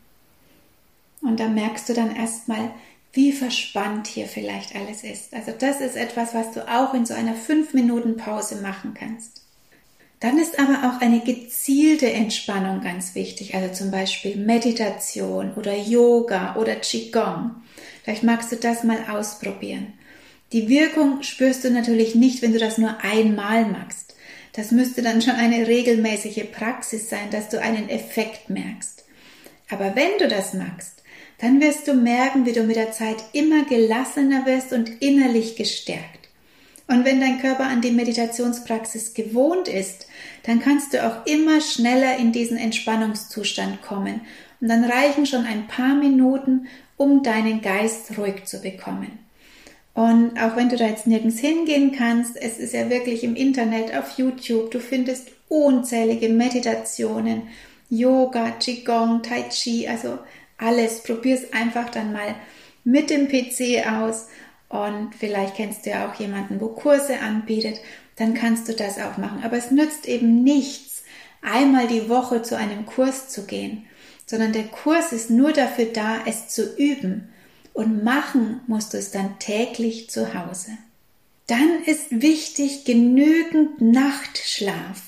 Und 1.21 1.39
da 1.39 1.47
merkst 1.47 1.89
du 1.89 1.93
dann 1.93 2.15
erstmal, 2.15 2.71
wie 3.13 3.31
verspannt 3.31 4.07
hier 4.07 4.27
vielleicht 4.27 4.75
alles 4.75 5.03
ist. 5.03 5.33
Also 5.33 5.51
das 5.57 5.81
ist 5.81 5.95
etwas, 5.95 6.33
was 6.33 6.51
du 6.51 6.67
auch 6.69 6.93
in 6.93 7.05
so 7.05 7.13
einer 7.13 7.33
5 7.33 7.73
Minuten 7.73 8.17
Pause 8.17 8.57
machen 8.57 8.93
kannst. 8.93 9.41
Dann 10.19 10.39
ist 10.39 10.59
aber 10.59 10.89
auch 10.89 11.01
eine 11.01 11.19
gezielte 11.19 12.11
Entspannung 12.11 12.81
ganz 12.81 13.13
wichtig, 13.13 13.53
also 13.53 13.73
zum 13.73 13.91
Beispiel 13.91 14.35
Meditation 14.35 15.53
oder 15.55 15.75
Yoga 15.75 16.55
oder 16.55 16.75
Qigong. 16.75 17.51
Vielleicht 18.03 18.23
magst 18.23 18.51
du 18.51 18.55
das 18.55 18.83
mal 18.83 18.99
ausprobieren. 19.09 19.93
Die 20.53 20.69
Wirkung 20.69 21.23
spürst 21.23 21.63
du 21.63 21.71
natürlich 21.71 22.15
nicht, 22.15 22.41
wenn 22.41 22.53
du 22.53 22.59
das 22.59 22.77
nur 22.77 22.97
einmal 23.03 23.65
machst. 23.65 24.15
Das 24.53 24.71
müsste 24.71 25.03
dann 25.03 25.21
schon 25.21 25.35
eine 25.35 25.67
regelmäßige 25.67 26.45
Praxis 26.51 27.09
sein, 27.09 27.29
dass 27.29 27.49
du 27.49 27.61
einen 27.61 27.89
Effekt 27.89 28.49
merkst. 28.49 29.05
Aber 29.69 29.95
wenn 29.95 30.17
du 30.19 30.27
das 30.27 30.53
magst, 30.53 30.96
dann 31.39 31.61
wirst 31.61 31.87
du 31.87 31.93
merken, 31.93 32.45
wie 32.45 32.53
du 32.53 32.63
mit 32.63 32.75
der 32.75 32.91
Zeit 32.91 33.17
immer 33.33 33.63
gelassener 33.65 34.45
wirst 34.45 34.73
und 34.73 35.01
innerlich 35.01 35.55
gestärkt. 35.55 36.17
Und 36.87 37.03
wenn 37.03 37.19
dein 37.19 37.39
Körper 37.39 37.65
an 37.65 37.81
die 37.81 37.91
Meditationspraxis 37.91 39.13
gewohnt 39.13 39.67
ist, 39.67 40.07
dann 40.43 40.59
kannst 40.59 40.93
du 40.93 41.05
auch 41.05 41.25
immer 41.25 41.59
schneller 41.59 42.17
in 42.17 42.31
diesen 42.31 42.57
Entspannungszustand 42.57 43.81
kommen. 43.81 44.21
Und 44.61 44.69
dann 44.69 44.85
reichen 44.85 45.25
schon 45.25 45.45
ein 45.45 45.67
paar 45.67 45.95
Minuten, 45.95 46.67
um 46.95 47.23
deinen 47.23 47.61
Geist 47.61 48.17
ruhig 48.17 48.45
zu 48.45 48.61
bekommen. 48.61 49.19
Und 49.93 50.39
auch 50.39 50.55
wenn 50.55 50.69
du 50.69 50.77
da 50.77 50.87
jetzt 50.87 51.07
nirgends 51.07 51.39
hingehen 51.39 51.91
kannst, 51.91 52.37
es 52.37 52.57
ist 52.57 52.73
ja 52.73 52.89
wirklich 52.89 53.23
im 53.23 53.35
Internet, 53.35 53.95
auf 53.95 54.17
YouTube, 54.17 54.71
du 54.71 54.79
findest 54.79 55.29
unzählige 55.49 56.29
Meditationen, 56.29 57.43
Yoga, 57.89 58.51
Qigong, 58.51 59.23
Tai 59.23 59.43
Chi, 59.49 59.87
also 59.87 60.19
alles. 60.57 61.03
Probier 61.03 61.35
es 61.35 61.53
einfach 61.53 61.89
dann 61.89 62.13
mal 62.13 62.35
mit 62.83 63.09
dem 63.09 63.27
PC 63.27 63.85
aus 63.87 64.27
und 64.69 65.13
vielleicht 65.17 65.55
kennst 65.55 65.85
du 65.85 65.91
ja 65.91 66.09
auch 66.09 66.15
jemanden, 66.15 66.59
wo 66.59 66.67
Kurse 66.67 67.19
anbietet, 67.19 67.79
dann 68.17 68.33
kannst 68.33 68.67
du 68.67 68.73
das 68.73 68.99
auch 68.99 69.17
machen. 69.17 69.43
Aber 69.43 69.57
es 69.57 69.71
nützt 69.71 70.07
eben 70.07 70.43
nichts, 70.43 71.03
einmal 71.41 71.87
die 71.87 72.09
Woche 72.09 72.41
zu 72.41 72.57
einem 72.57 72.85
Kurs 72.85 73.29
zu 73.29 73.45
gehen, 73.45 73.85
sondern 74.25 74.51
der 74.51 74.65
Kurs 74.65 75.13
ist 75.13 75.29
nur 75.29 75.53
dafür 75.53 75.85
da, 75.85 76.19
es 76.25 76.49
zu 76.49 76.75
üben. 76.77 77.29
Und 77.73 78.03
machen 78.03 78.61
musst 78.65 78.93
du 78.93 78.97
es 78.97 79.11
dann 79.11 79.37
täglich 79.37 80.09
zu 80.09 80.33
Hause. 80.33 80.71
Dann 81.45 81.83
ist 81.85 82.21
wichtig 82.21 82.85
genügend 82.85 83.79
Nachtschlaf. 83.79 85.06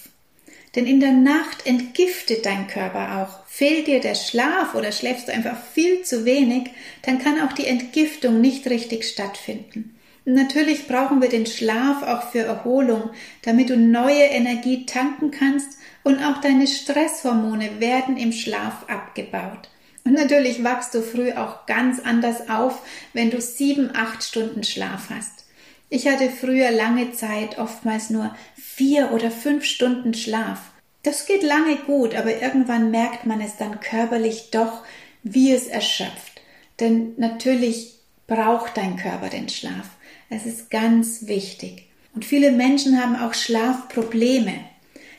Denn 0.76 0.86
in 0.86 1.00
der 1.00 1.14
Nacht 1.14 1.66
entgiftet 1.66 2.46
dein 2.46 2.68
Körper 2.68 3.24
auch. 3.24 3.46
Fehlt 3.48 3.88
dir 3.88 4.00
der 4.00 4.16
Schlaf 4.16 4.76
oder 4.76 4.92
schläfst 4.92 5.28
du 5.28 5.34
einfach 5.34 5.58
viel 5.74 6.04
zu 6.04 6.26
wenig, 6.26 6.70
dann 7.02 7.20
kann 7.20 7.42
auch 7.42 7.54
die 7.54 7.66
Entgiftung 7.66 8.40
nicht 8.40 8.68
richtig 8.70 9.06
stattfinden. 9.06 9.96
Und 10.26 10.36
natürlich 10.36 10.88
brauchen 10.88 11.22
wir 11.22 11.30
den 11.30 11.48
Schlaf 11.48 12.04
auch 12.04 12.30
für 12.32 12.44
Erholung, 12.44 13.10
damit 13.42 13.72
du 13.72 13.78
neue 13.78 14.26
Energie 14.26 14.86
tanken 14.86 15.32
kannst 15.32 15.80
und 16.04 16.24
auch 16.24 16.40
deine 16.40 16.68
Stresshormone 16.68 17.80
werden 17.80 18.16
im 18.18 18.32
Schlaf 18.32 18.86
abgebaut. 18.88 19.70
Und 20.04 20.14
natürlich 20.14 20.64
wachst 20.64 20.94
du 20.94 21.02
früh 21.02 21.34
auch 21.34 21.66
ganz 21.66 22.00
anders 22.00 22.50
auf, 22.50 22.82
wenn 23.14 23.32
du 23.32 23.42
sieben, 23.42 23.90
acht 23.96 24.24
Stunden 24.24 24.64
Schlaf 24.64 25.10
hast. 25.10 25.46
Ich 25.90 26.08
hatte 26.08 26.30
früher 26.30 26.70
lange 26.70 27.12
Zeit 27.14 27.58
oftmals 27.58 28.12
nur 28.12 28.36
vier 28.80 29.12
oder 29.12 29.30
fünf 29.30 29.66
Stunden 29.66 30.14
Schlaf. 30.14 30.72
Das 31.04 31.26
geht 31.26 31.44
lange 31.44 31.76
gut, 31.86 32.16
aber 32.16 32.42
irgendwann 32.42 32.92
merkt 32.92 33.26
man 33.26 33.42
es 33.42 33.58
dann 33.58 33.82
körperlich 33.82 34.52
doch, 34.52 34.86
wie 35.22 35.52
es 35.52 35.68
erschöpft. 35.68 36.40
Denn 36.80 37.12
natürlich 37.18 37.96
braucht 38.26 38.78
dein 38.78 38.96
Körper 38.96 39.28
den 39.28 39.50
Schlaf. 39.50 39.90
Es 40.30 40.46
ist 40.46 40.70
ganz 40.70 41.28
wichtig. 41.28 41.90
Und 42.16 42.24
viele 42.24 42.54
Menschen 42.54 43.04
haben 43.04 43.18
auch 43.18 43.34
Schlafprobleme. 43.34 44.54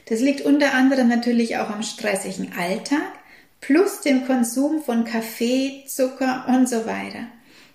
Das 0.06 0.20
liegt 0.20 0.40
unter 0.40 0.72
anderem 0.72 1.08
natürlich 1.08 1.58
auch 1.58 1.68
am 1.68 1.82
stressigen 1.82 2.54
Alltag 2.58 3.12
plus 3.60 4.00
dem 4.00 4.26
Konsum 4.26 4.82
von 4.82 5.04
Kaffee, 5.04 5.84
Zucker 5.86 6.46
und 6.48 6.66
so 6.66 6.86
weiter. 6.86 7.26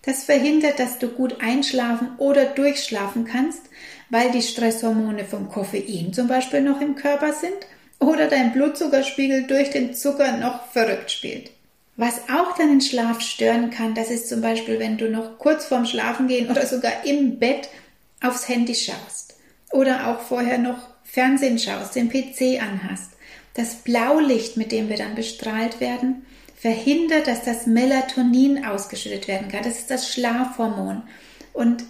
Das 0.06 0.24
verhindert, 0.24 0.80
dass 0.80 1.00
du 1.00 1.08
gut 1.08 1.42
einschlafen 1.42 2.10
oder 2.18 2.46
durchschlafen 2.46 3.26
kannst, 3.26 3.62
weil 4.10 4.32
die 4.32 4.44
Stresshormone 4.44 5.26
vom 5.26 5.50
Koffein 5.50 6.14
zum 6.14 6.28
Beispiel 6.28 6.62
noch 6.62 6.80
im 6.80 6.96
Körper 6.96 7.34
sind 7.34 7.58
oder 8.00 8.28
dein 8.28 8.54
Blutzuckerspiegel 8.54 9.48
durch 9.48 9.72
den 9.72 9.96
Zucker 9.96 10.38
noch 10.38 10.68
verrückt 10.68 11.12
spielt. 11.12 11.50
Was 11.98 12.22
auch 12.30 12.56
deinen 12.58 12.82
Schlaf 12.82 13.22
stören 13.22 13.72
kann, 13.72 13.96
das 13.96 14.12
ist 14.12 14.28
zum 14.30 14.42
Beispiel, 14.42 14.80
wenn 14.80 14.98
du 14.98 15.10
noch 15.10 15.40
kurz 15.40 15.66
vorm 15.66 15.86
Schlafengehen 15.86 16.50
oder 16.50 16.66
sogar 16.66 17.06
im 17.06 17.40
Bett 17.40 17.70
aufs 18.22 18.48
Handy 18.48 18.76
schaust 18.76 19.36
oder 19.72 20.08
auch 20.08 20.20
vorher 20.20 20.58
noch 20.58 20.78
Fernsehen 21.04 21.58
schaust, 21.58 21.96
den 21.96 22.10
PC 22.10 22.62
anhast. 22.62 23.12
Das 23.54 23.76
Blaulicht, 23.76 24.58
mit 24.58 24.74
dem 24.74 24.90
wir 24.90 24.98
dann 24.98 25.16
bestrahlt 25.16 25.80
werden, 25.80 26.26
verhindert, 26.66 27.28
dass 27.28 27.44
das 27.44 27.68
Melatonin 27.68 28.66
ausgeschüttet 28.66 29.28
werden 29.28 29.50
kann. 29.50 29.62
Das 29.62 29.78
ist 29.78 29.92
das 29.92 30.12
Schlafhormon. 30.12 31.04
Und 31.54 31.84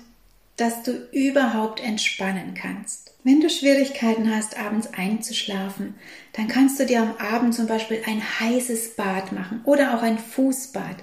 dass 0.58 0.84
du 0.84 0.91
überhaupt 1.13 1.82
entspannen 1.82 2.56
kannst. 2.62 3.13
Wenn 3.23 3.39
du 3.39 3.50
Schwierigkeiten 3.50 4.36
hast, 4.36 4.60
abends 4.60 4.89
einzuschlafen, 4.93 5.95
dann 6.34 6.50
kannst 6.50 6.78
du 6.78 6.86
dir 6.86 7.02
am 7.02 7.15
Abend 7.15 7.56
zum 7.56 7.67
Beispiel 7.67 8.02
ein 8.06 8.21
heißes 8.41 8.95
Bad 8.97 9.32
machen 9.32 9.62
oder 9.63 9.97
auch 9.97 10.02
ein 10.02 10.19
Fußbad. 10.19 10.97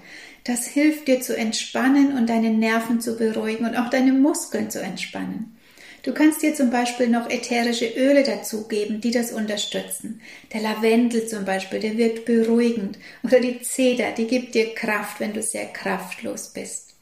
Das 0.45 0.67
hilft 0.67 1.09
dir 1.09 1.23
zu 1.23 1.35
entspannen 1.35 2.13
und 2.13 2.29
deine 2.29 2.51
Nerven 2.51 3.01
zu 3.01 3.17
beruhigen 3.17 3.65
und 3.65 3.77
auch 3.77 3.89
deine 3.89 4.13
Muskeln 4.13 4.71
zu 4.71 4.83
entspannen. 4.83 5.57
Du 6.03 6.13
kannst 6.13 6.43
dir 6.43 6.53
zum 6.53 6.71
Beispiel 6.71 7.09
noch 7.09 7.31
ätherische 7.31 7.87
Öle 7.87 8.25
dazugeben, 8.25 9.01
die 9.01 9.13
das 9.13 9.31
unterstützen. 9.31 10.21
Der 10.53 10.61
Lavendel 10.61 11.29
zum 11.29 11.45
Beispiel, 11.45 11.79
der 11.79 11.97
wirkt 11.97 12.25
beruhigend. 12.25 12.99
Oder 13.23 13.39
die 13.39 13.63
Zeder, 13.63 14.11
die 14.11 14.27
gibt 14.27 14.57
dir 14.57 14.75
Kraft, 14.75 15.21
wenn 15.21 15.33
du 15.33 15.43
sehr 15.43 15.67
kraftlos 15.67 16.49
bist. 16.49 16.95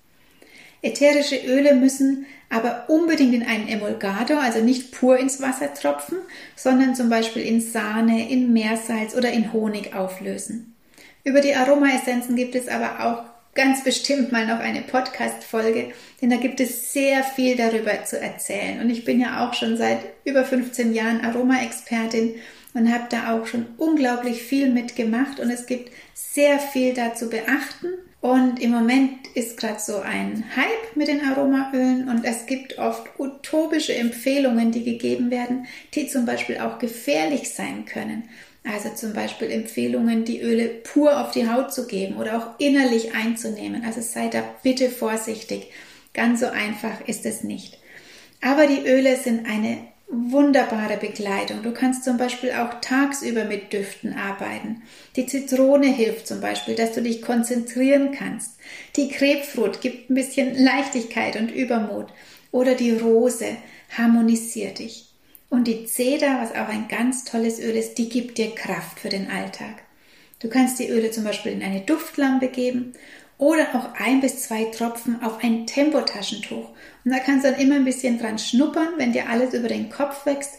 Ätherische 0.83 1.37
Öle 1.37 1.75
müssen 1.75 2.27
aber 2.51 2.87
unbedingt 2.89 3.33
in 3.33 3.43
einen 3.43 3.69
Emulgator, 3.69 4.41
also 4.41 4.61
nicht 4.61 4.93
pur 4.93 5.17
ins 5.19 5.41
Wasser 5.41 5.73
tropfen, 5.73 6.19
sondern 6.57 6.95
zum 6.95 7.09
Beispiel 7.09 7.43
in 7.43 7.61
Sahne, 7.61 8.31
in 8.31 8.53
Meersalz 8.53 9.15
oder 9.15 9.31
in 9.31 9.53
Honig 9.53 9.95
auflösen. 9.95 10.75
Über 11.23 11.41
die 11.41 11.55
Aromaessenzen 11.55 12.35
gibt 12.35 12.55
es 12.55 12.67
aber 12.69 13.05
auch 13.05 13.30
ganz 13.55 13.85
bestimmt 13.85 14.33
mal 14.33 14.47
noch 14.47 14.61
eine 14.61 14.83
Podcast-Folge, 14.83 15.93
denn 16.21 16.31
da 16.31 16.37
gibt 16.37 16.61
es 16.61 16.93
sehr 16.93 17.23
viel 17.25 17.57
darüber 17.57 18.05
zu 18.05 18.21
erzählen. 18.21 18.81
Und 18.81 18.91
ich 18.91 19.05
bin 19.05 19.21
ja 19.21 19.47
auch 19.47 19.55
schon 19.55 19.77
seit 19.77 20.01
über 20.25 20.45
15 20.45 20.95
Jahren 20.95 21.25
Aroma-Expertin 21.25 22.35
und 22.75 22.93
habe 22.93 23.05
da 23.11 23.35
auch 23.35 23.47
schon 23.47 23.67
unglaublich 23.79 24.43
viel 24.43 24.71
mitgemacht 24.71 25.41
und 25.41 25.51
es 25.51 25.67
gibt 25.67 25.91
sehr 26.15 26.59
viel 26.59 26.95
da 26.95 27.15
zu 27.15 27.29
beachten. 27.29 27.89
Und 28.21 28.61
im 28.61 28.71
Moment 28.71 29.29
ist 29.35 29.57
gerade 29.57 29.81
so 29.81 29.97
ein 29.97 30.45
Hype 30.55 30.95
mit 30.95 31.09
den 31.09 31.25
Aromaölen 31.25 32.09
und 32.09 32.25
es 32.25 32.45
gibt 32.45 32.79
oft 32.79 33.09
utopische 33.19 33.95
Empfehlungen, 33.95 34.73
die 34.73 34.85
gegeben 34.85 35.31
werden, 35.31 35.67
die 35.95 36.07
zum 36.07 36.27
Beispiel 36.27 36.59
auch 36.59 36.79
gefährlich 36.79 37.55
sein 37.55 37.87
können. 37.87 38.29
Also 38.63 38.91
zum 38.91 39.15
Beispiel 39.15 39.51
Empfehlungen, 39.51 40.25
die 40.25 40.41
Öle 40.43 40.69
pur 40.69 41.21
auf 41.21 41.31
die 41.31 41.49
Haut 41.49 41.73
zu 41.73 41.87
geben 41.87 42.17
oder 42.17 42.39
auch 42.39 42.61
innerlich 42.61 43.15
einzunehmen. 43.15 43.85
Also 43.85 44.01
sei 44.03 44.29
da 44.29 44.43
bitte 44.63 44.91
vorsichtig. 44.91 45.71
Ganz 46.13 46.41
so 46.41 46.47
einfach 46.47 47.07
ist 47.07 47.25
es 47.25 47.43
nicht. 47.43 47.79
Aber 48.43 48.67
die 48.67 48.87
Öle 48.87 49.17
sind 49.17 49.47
eine 49.47 49.79
wunderbare 50.11 50.97
Begleitung. 50.97 51.63
Du 51.63 51.73
kannst 51.73 52.05
zum 52.05 52.17
Beispiel 52.17 52.51
auch 52.53 52.81
tagsüber 52.81 53.45
mit 53.45 53.73
Düften 53.73 54.15
arbeiten. 54.15 54.83
Die 55.17 55.27
Zitrone 55.27 55.87
hilft 55.87 56.27
zum 56.27 56.41
Beispiel, 56.41 56.75
dass 56.75 56.93
du 56.93 57.03
dich 57.03 57.23
konzentrieren 57.23 58.11
kannst. 58.13 58.59
Die 58.97 59.09
Krebsfrucht 59.09 59.81
gibt 59.81 60.11
ein 60.11 60.15
bisschen 60.15 60.55
Leichtigkeit 60.57 61.37
und 61.37 61.51
Übermut. 61.51 62.09
Oder 62.51 62.75
die 62.75 62.91
Rose 62.91 63.57
harmonisiert 63.97 64.81
dich. 64.81 65.10
Und 65.51 65.65
die 65.67 65.85
Zeder, 65.85 66.41
was 66.41 66.53
auch 66.53 66.69
ein 66.69 66.89
ganz 66.89 67.25
tolles 67.25 67.59
Öl 67.59 67.77
ist, 67.77 67.99
die 67.99 68.09
gibt 68.09 68.39
dir 68.39 68.55
Kraft 68.55 69.01
für 69.01 69.09
den 69.09 69.29
Alltag. 69.29 69.83
Du 70.39 70.49
kannst 70.49 70.79
die 70.79 70.89
Öle 70.89 71.11
zum 71.11 71.25
Beispiel 71.25 71.53
in 71.53 71.63
eine 71.63 71.81
Duftlampe 71.81 72.49
geben 72.49 72.95
oder 73.37 73.75
auch 73.75 74.01
ein 74.01 74.21
bis 74.21 74.43
zwei 74.43 74.65
Tropfen 74.65 75.23
auf 75.23 75.43
ein 75.43 75.67
Tempotaschentuch. 75.67 76.69
Und 77.05 77.11
da 77.11 77.19
kannst 77.19 77.45
du 77.45 77.51
dann 77.51 77.61
immer 77.61 77.75
ein 77.75 77.85
bisschen 77.85 78.19
dran 78.19 78.39
schnuppern, 78.39 78.95
wenn 78.97 79.13
dir 79.13 79.29
alles 79.29 79.53
über 79.53 79.69
den 79.69 79.91
Kopf 79.91 80.25
wächst 80.25 80.55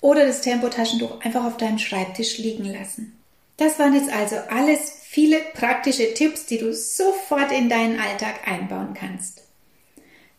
oder 0.00 0.26
das 0.26 0.42
Tempotaschentuch 0.42 1.22
einfach 1.22 1.44
auf 1.44 1.56
deinem 1.56 1.78
Schreibtisch 1.78 2.38
liegen 2.38 2.66
lassen. 2.66 3.18
Das 3.56 3.78
waren 3.78 3.94
jetzt 3.94 4.12
also 4.12 4.36
alles 4.50 5.00
viele 5.04 5.38
praktische 5.54 6.12
Tipps, 6.12 6.44
die 6.46 6.58
du 6.58 6.74
sofort 6.74 7.50
in 7.50 7.68
deinen 7.68 7.98
Alltag 7.98 8.46
einbauen 8.46 8.94
kannst. 8.94 9.42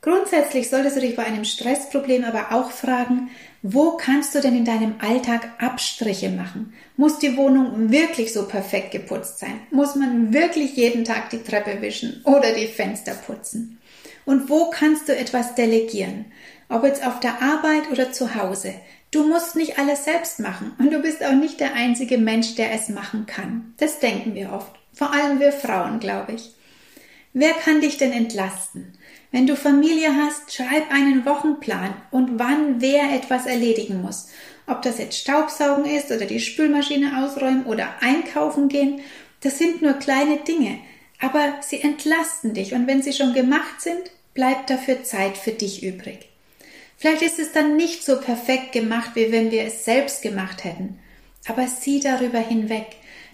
Grundsätzlich 0.06 0.70
solltest 0.70 0.98
du 0.98 1.02
dich 1.02 1.16
bei 1.16 1.26
einem 1.26 1.46
Stressproblem 1.46 2.26
aber 2.26 2.52
auch 2.52 2.70
fragen, 2.70 3.32
wo 3.64 3.98
kannst 3.98 4.36
du 4.36 4.40
denn 4.40 4.56
in 4.56 4.64
deinem 4.64 4.94
Alltag 5.00 5.50
Abstriche 5.58 6.30
machen? 6.30 6.76
Muss 6.96 7.18
die 7.18 7.36
Wohnung 7.36 7.90
wirklich 7.90 8.32
so 8.32 8.48
perfekt 8.48 8.92
geputzt 8.92 9.40
sein? 9.40 9.62
Muss 9.72 9.96
man 9.96 10.32
wirklich 10.32 10.76
jeden 10.76 11.06
Tag 11.06 11.32
die 11.32 11.42
Treppe 11.42 11.82
wischen 11.82 12.22
oder 12.24 12.54
die 12.54 12.68
Fenster 12.68 13.16
putzen? 13.16 13.80
Und 14.26 14.48
wo 14.48 14.70
kannst 14.70 15.10
du 15.10 15.18
etwas 15.18 15.56
delegieren? 15.56 16.26
Ob 16.70 16.84
jetzt 16.84 17.04
auf 17.04 17.20
der 17.20 17.42
Arbeit 17.42 17.90
oder 17.92 18.12
zu 18.12 18.36
Hause. 18.36 18.76
Du 19.10 19.28
musst 19.28 19.56
nicht 19.56 19.80
alles 19.80 20.06
selbst 20.06 20.40
machen 20.40 20.74
und 20.78 20.94
du 20.94 21.00
bist 21.00 21.26
auch 21.26 21.34
nicht 21.34 21.60
der 21.60 21.74
einzige 21.74 22.20
Mensch, 22.20 22.54
der 22.54 22.72
es 22.74 22.90
machen 22.90 23.26
kann. 23.26 23.74
Das 23.78 23.98
denken 23.98 24.36
wir 24.36 24.54
oft. 24.54 24.76
Vor 24.94 25.12
allem 25.12 25.40
wir 25.40 25.52
Frauen, 25.52 26.00
glaube 26.00 26.34
ich. 26.34 26.54
Wer 27.38 27.54
kann 27.54 27.82
dich 27.82 27.98
denn 27.98 28.14
entlasten? 28.14 28.94
Wenn 29.32 29.48
du 29.48 29.56
Familie 29.56 30.16
hast, 30.16 30.54
schreib 30.54 30.92
einen 30.92 31.26
Wochenplan 31.26 31.94
und 32.12 32.40
wann 32.40 32.82
wer 32.82 33.14
etwas 33.14 33.46
erledigen 33.46 34.02
muss. 34.02 34.28
Ob 34.68 34.82
das 34.82 34.98
jetzt 34.98 35.18
Staubsaugen 35.18 35.86
ist 35.86 36.12
oder 36.12 36.26
die 36.26 36.40
Spülmaschine 36.40 37.24
ausräumen 37.24 37.66
oder 37.66 37.90
einkaufen 38.02 38.68
gehen, 38.70 39.02
das 39.42 39.58
sind 39.58 39.82
nur 39.82 39.94
kleine 39.94 40.38
Dinge, 40.38 40.80
aber 41.20 41.56
sie 41.62 41.82
entlasten 41.82 42.54
dich 42.54 42.74
und 42.74 42.88
wenn 42.88 43.02
sie 43.02 43.14
schon 43.14 43.34
gemacht 43.34 43.80
sind, 43.80 44.12
bleibt 44.34 44.70
dafür 44.70 45.04
Zeit 45.04 45.38
für 45.38 45.52
dich 45.52 45.84
übrig. 45.84 46.30
Vielleicht 46.98 47.22
ist 47.22 47.40
es 47.40 47.52
dann 47.52 47.76
nicht 47.76 48.04
so 48.04 48.20
perfekt 48.20 48.72
gemacht, 48.72 49.12
wie 49.16 49.32
wenn 49.32 49.52
wir 49.52 49.64
es 49.64 49.86
selbst 49.86 50.22
gemacht 50.22 50.64
hätten. 50.64 51.00
Aber 51.48 51.68
sieh 51.68 52.00
darüber 52.00 52.40
hinweg. 52.40 52.88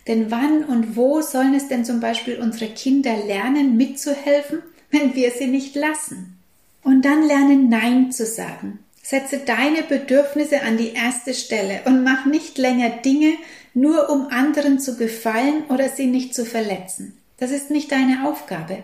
Denn 0.07 0.31
wann 0.31 0.65
und 0.65 0.95
wo 0.95 1.21
sollen 1.21 1.53
es 1.53 1.67
denn 1.67 1.85
zum 1.85 1.99
Beispiel 1.99 2.39
unsere 2.39 2.71
Kinder 2.71 3.15
lernen, 3.15 3.77
mitzuhelfen, 3.77 4.63
wenn 4.91 5.15
wir 5.15 5.31
sie 5.31 5.47
nicht 5.47 5.75
lassen? 5.75 6.37
Und 6.83 7.03
dann 7.03 7.25
lernen 7.25 7.69
Nein 7.69 8.11
zu 8.11 8.25
sagen. 8.25 8.79
Setze 9.01 9.39
deine 9.39 9.83
Bedürfnisse 9.83 10.61
an 10.61 10.77
die 10.77 10.93
erste 10.93 11.33
Stelle 11.33 11.81
und 11.85 12.03
mach 12.03 12.25
nicht 12.25 12.57
länger 12.57 12.89
Dinge, 12.89 13.33
nur 13.73 14.09
um 14.09 14.27
anderen 14.27 14.79
zu 14.79 14.97
gefallen 14.97 15.63
oder 15.69 15.89
sie 15.89 16.07
nicht 16.07 16.35
zu 16.35 16.45
verletzen. 16.45 17.17
Das 17.37 17.51
ist 17.51 17.71
nicht 17.71 17.91
deine 17.91 18.27
Aufgabe. 18.27 18.83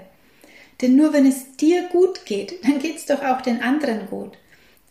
Denn 0.81 0.95
nur 0.95 1.13
wenn 1.13 1.25
es 1.25 1.55
dir 1.57 1.83
gut 1.91 2.25
geht, 2.25 2.63
dann 2.63 2.79
geht's 2.79 3.05
doch 3.05 3.23
auch 3.23 3.41
den 3.41 3.61
anderen 3.61 4.07
gut. 4.09 4.37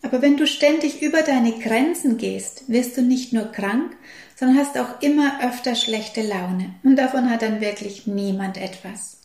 Aber 0.03 0.23
wenn 0.23 0.37
du 0.37 0.47
ständig 0.47 1.03
über 1.03 1.23
deine 1.23 1.53
Grenzen 1.53 2.17
gehst, 2.17 2.69
wirst 2.69 2.97
du 2.97 3.03
nicht 3.03 3.33
nur 3.33 3.47
krank, 3.47 3.97
sondern 4.37 4.59
hast 4.59 4.79
auch 4.79 5.01
immer 5.01 5.41
öfter 5.43 5.75
schlechte 5.75 6.23
Laune. 6.23 6.75
Und 6.85 6.97
davon 6.97 7.31
hat 7.31 7.43
dann 7.43 7.61
wirklich 7.61 8.07
niemand 8.07 8.57
etwas. 8.57 9.16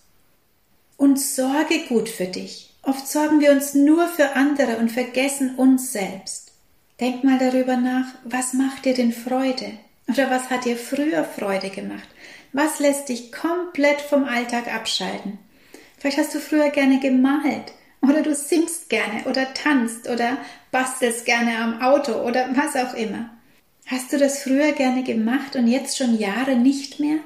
Und 1.02 1.20
sorge 1.20 1.80
gut 1.90 2.10
für 2.10 2.28
dich. 2.28 2.76
Oft 2.84 3.08
sorgen 3.08 3.40
wir 3.40 3.52
uns 3.54 3.74
nur 3.74 4.08
für 4.08 4.36
andere 4.36 4.78
und 4.78 4.92
vergessen 4.92 5.56
uns 5.56 5.92
selbst. 5.92 6.52
Denk 7.00 7.24
mal 7.24 7.40
darüber 7.40 7.76
nach, 7.76 8.06
was 8.24 8.54
macht 8.54 8.86
dir 8.86 8.94
denn 8.94 9.12
Freude? 9.12 9.72
Oder 10.08 10.30
was 10.30 10.52
hat 10.52 10.66
dir 10.66 10.78
früher 10.78 11.24
Freude 11.24 11.72
gemacht? 11.72 12.08
Was 12.54 12.78
lässt 12.80 13.10
dich 13.10 13.32
komplett 13.32 14.00
vom 14.00 14.26
Alltag 14.26 14.72
abschalten? 14.72 15.40
Vielleicht 15.98 16.20
hast 16.20 16.36
du 16.36 16.40
früher 16.40 16.70
gerne 16.70 17.00
gemalt 17.00 17.74
oder 18.04 18.22
du 18.22 18.36
singst 18.36 18.88
gerne 18.92 19.24
oder 19.26 19.56
tanzt 19.56 20.08
oder 20.08 20.38
bastelst 20.70 21.26
gerne 21.26 21.58
am 21.58 21.82
Auto 21.82 22.14
oder 22.14 22.48
was 22.54 22.76
auch 22.76 22.94
immer. 22.94 23.32
Hast 23.88 24.14
du 24.14 24.20
das 24.20 24.44
früher 24.44 24.74
gerne 24.74 25.02
gemacht 25.02 25.56
und 25.56 25.68
jetzt 25.68 25.98
schon 25.98 26.20
Jahre 26.20 26.56
nicht 26.56 27.00
mehr? 27.00 27.18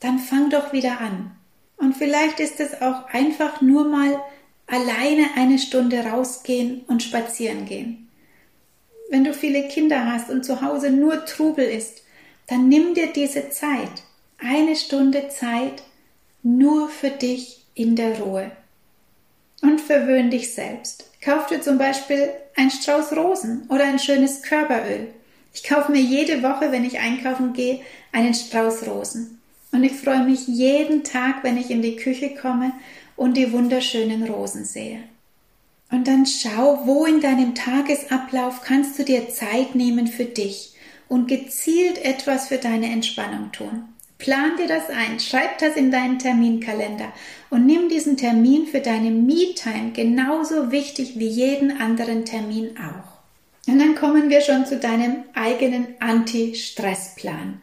Dann 0.00 0.18
fang 0.18 0.50
doch 0.50 0.72
wieder 0.72 1.00
an. 1.00 1.33
Und 1.76 1.96
vielleicht 1.96 2.40
ist 2.40 2.60
es 2.60 2.80
auch 2.80 3.08
einfach 3.12 3.60
nur 3.60 3.88
mal 3.88 4.20
alleine 4.66 5.26
eine 5.36 5.58
Stunde 5.58 6.04
rausgehen 6.04 6.82
und 6.86 7.02
spazieren 7.02 7.66
gehen. 7.66 8.08
Wenn 9.10 9.24
du 9.24 9.34
viele 9.34 9.68
Kinder 9.68 10.10
hast 10.10 10.30
und 10.30 10.44
zu 10.44 10.62
Hause 10.62 10.90
nur 10.90 11.24
Trubel 11.24 11.66
ist, 11.66 12.02
dann 12.46 12.68
nimm 12.68 12.94
dir 12.94 13.12
diese 13.12 13.50
Zeit, 13.50 14.02
eine 14.38 14.76
Stunde 14.76 15.28
Zeit 15.28 15.82
nur 16.42 16.88
für 16.88 17.10
dich 17.10 17.64
in 17.74 17.96
der 17.96 18.18
Ruhe. 18.18 18.50
Und 19.62 19.80
verwöhn 19.80 20.30
dich 20.30 20.52
selbst. 20.52 21.10
Kauf 21.22 21.46
dir 21.46 21.60
zum 21.60 21.78
Beispiel 21.78 22.30
ein 22.54 22.70
Strauß 22.70 23.16
Rosen 23.16 23.66
oder 23.70 23.84
ein 23.84 23.98
schönes 23.98 24.42
Körperöl. 24.42 25.08
Ich 25.54 25.64
kaufe 25.64 25.92
mir 25.92 26.00
jede 26.00 26.42
Woche, 26.42 26.70
wenn 26.70 26.84
ich 26.84 26.98
einkaufen 26.98 27.52
gehe, 27.52 27.80
einen 28.12 28.34
Strauß 28.34 28.86
Rosen. 28.86 29.33
Und 29.74 29.82
ich 29.82 29.92
freue 29.92 30.24
mich 30.24 30.46
jeden 30.46 31.02
Tag, 31.02 31.42
wenn 31.42 31.56
ich 31.56 31.68
in 31.68 31.82
die 31.82 31.96
Küche 31.96 32.36
komme 32.40 32.72
und 33.16 33.36
die 33.36 33.52
wunderschönen 33.52 34.22
Rosen 34.22 34.64
sehe. 34.64 35.00
Und 35.90 36.06
dann 36.06 36.26
schau, 36.26 36.86
wo 36.86 37.06
in 37.06 37.20
deinem 37.20 37.56
Tagesablauf 37.56 38.62
kannst 38.62 38.96
du 39.00 39.02
dir 39.02 39.30
Zeit 39.30 39.74
nehmen 39.74 40.06
für 40.06 40.26
dich 40.26 40.74
und 41.08 41.26
gezielt 41.26 42.04
etwas 42.04 42.48
für 42.48 42.58
deine 42.58 42.86
Entspannung 42.86 43.50
tun. 43.50 43.86
Plan 44.18 44.56
dir 44.56 44.68
das 44.68 44.90
ein, 44.90 45.18
schreib 45.18 45.58
das 45.58 45.74
in 45.74 45.90
deinen 45.90 46.20
Terminkalender 46.20 47.12
und 47.50 47.66
nimm 47.66 47.88
diesen 47.88 48.16
Termin 48.16 48.68
für 48.68 48.80
deine 48.80 49.10
Me-Time 49.10 49.90
genauso 49.92 50.70
wichtig 50.70 51.18
wie 51.18 51.26
jeden 51.26 51.80
anderen 51.80 52.24
Termin 52.24 52.76
auch. 52.78 53.14
Und 53.66 53.80
dann 53.80 53.96
kommen 53.96 54.30
wir 54.30 54.40
schon 54.40 54.66
zu 54.66 54.78
deinem 54.78 55.24
eigenen 55.34 55.88
Anti-Stress-Plan. 55.98 57.60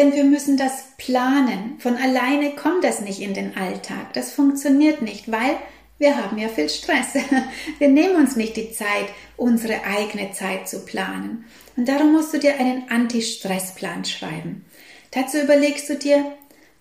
Denn 0.00 0.14
wir 0.14 0.24
müssen 0.24 0.56
das 0.56 0.84
planen. 0.96 1.74
Von 1.78 1.98
alleine 1.98 2.52
kommt 2.52 2.84
das 2.84 3.02
nicht 3.02 3.20
in 3.20 3.34
den 3.34 3.54
Alltag. 3.54 4.14
Das 4.14 4.32
funktioniert 4.32 5.02
nicht, 5.02 5.30
weil 5.30 5.58
wir 5.98 6.16
haben 6.16 6.38
ja 6.38 6.48
viel 6.48 6.70
Stress. 6.70 7.08
Wir 7.78 7.88
nehmen 7.88 8.16
uns 8.16 8.34
nicht 8.34 8.56
die 8.56 8.72
Zeit, 8.72 9.08
unsere 9.36 9.84
eigene 9.84 10.32
Zeit 10.32 10.66
zu 10.70 10.86
planen. 10.86 11.44
Und 11.76 11.86
darum 11.86 12.12
musst 12.12 12.32
du 12.32 12.38
dir 12.38 12.54
einen 12.58 12.88
Anti-Stress-Plan 12.88 14.06
schreiben. 14.06 14.64
Dazu 15.10 15.36
überlegst 15.36 15.90
du 15.90 15.96
dir, 15.96 16.24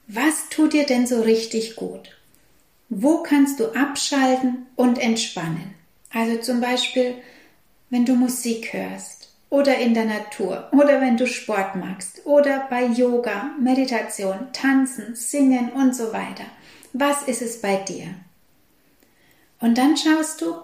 was 0.07 0.47
tut 0.49 0.71
dir 0.71 0.85
denn 0.85 1.05
so 1.05 1.21
richtig 1.21 1.75
gut? 1.75 2.17
Wo 2.87 3.21
kannst 3.21 3.59
du 3.59 3.75
abschalten 3.75 4.67
und 4.77 4.97
entspannen? 4.97 5.73
Also 6.13 6.37
zum 6.37 6.61
Beispiel, 6.61 7.15
wenn 7.89 8.05
du 8.05 8.15
Musik 8.15 8.71
hörst 8.71 9.18
oder 9.49 9.77
in 9.77 9.93
der 9.93 10.05
Natur 10.05 10.69
oder 10.71 11.01
wenn 11.01 11.17
du 11.17 11.27
Sport 11.27 11.75
magst 11.75 12.25
oder 12.25 12.67
bei 12.69 12.85
Yoga, 12.85 13.51
Meditation, 13.59 14.49
Tanzen, 14.53 15.15
Singen 15.15 15.71
und 15.71 15.95
so 15.95 16.13
weiter. 16.13 16.45
Was 16.93 17.23
ist 17.23 17.41
es 17.41 17.61
bei 17.61 17.77
dir? 17.77 18.07
Und 19.59 19.77
dann 19.77 19.97
schaust 19.97 20.41
du, 20.41 20.55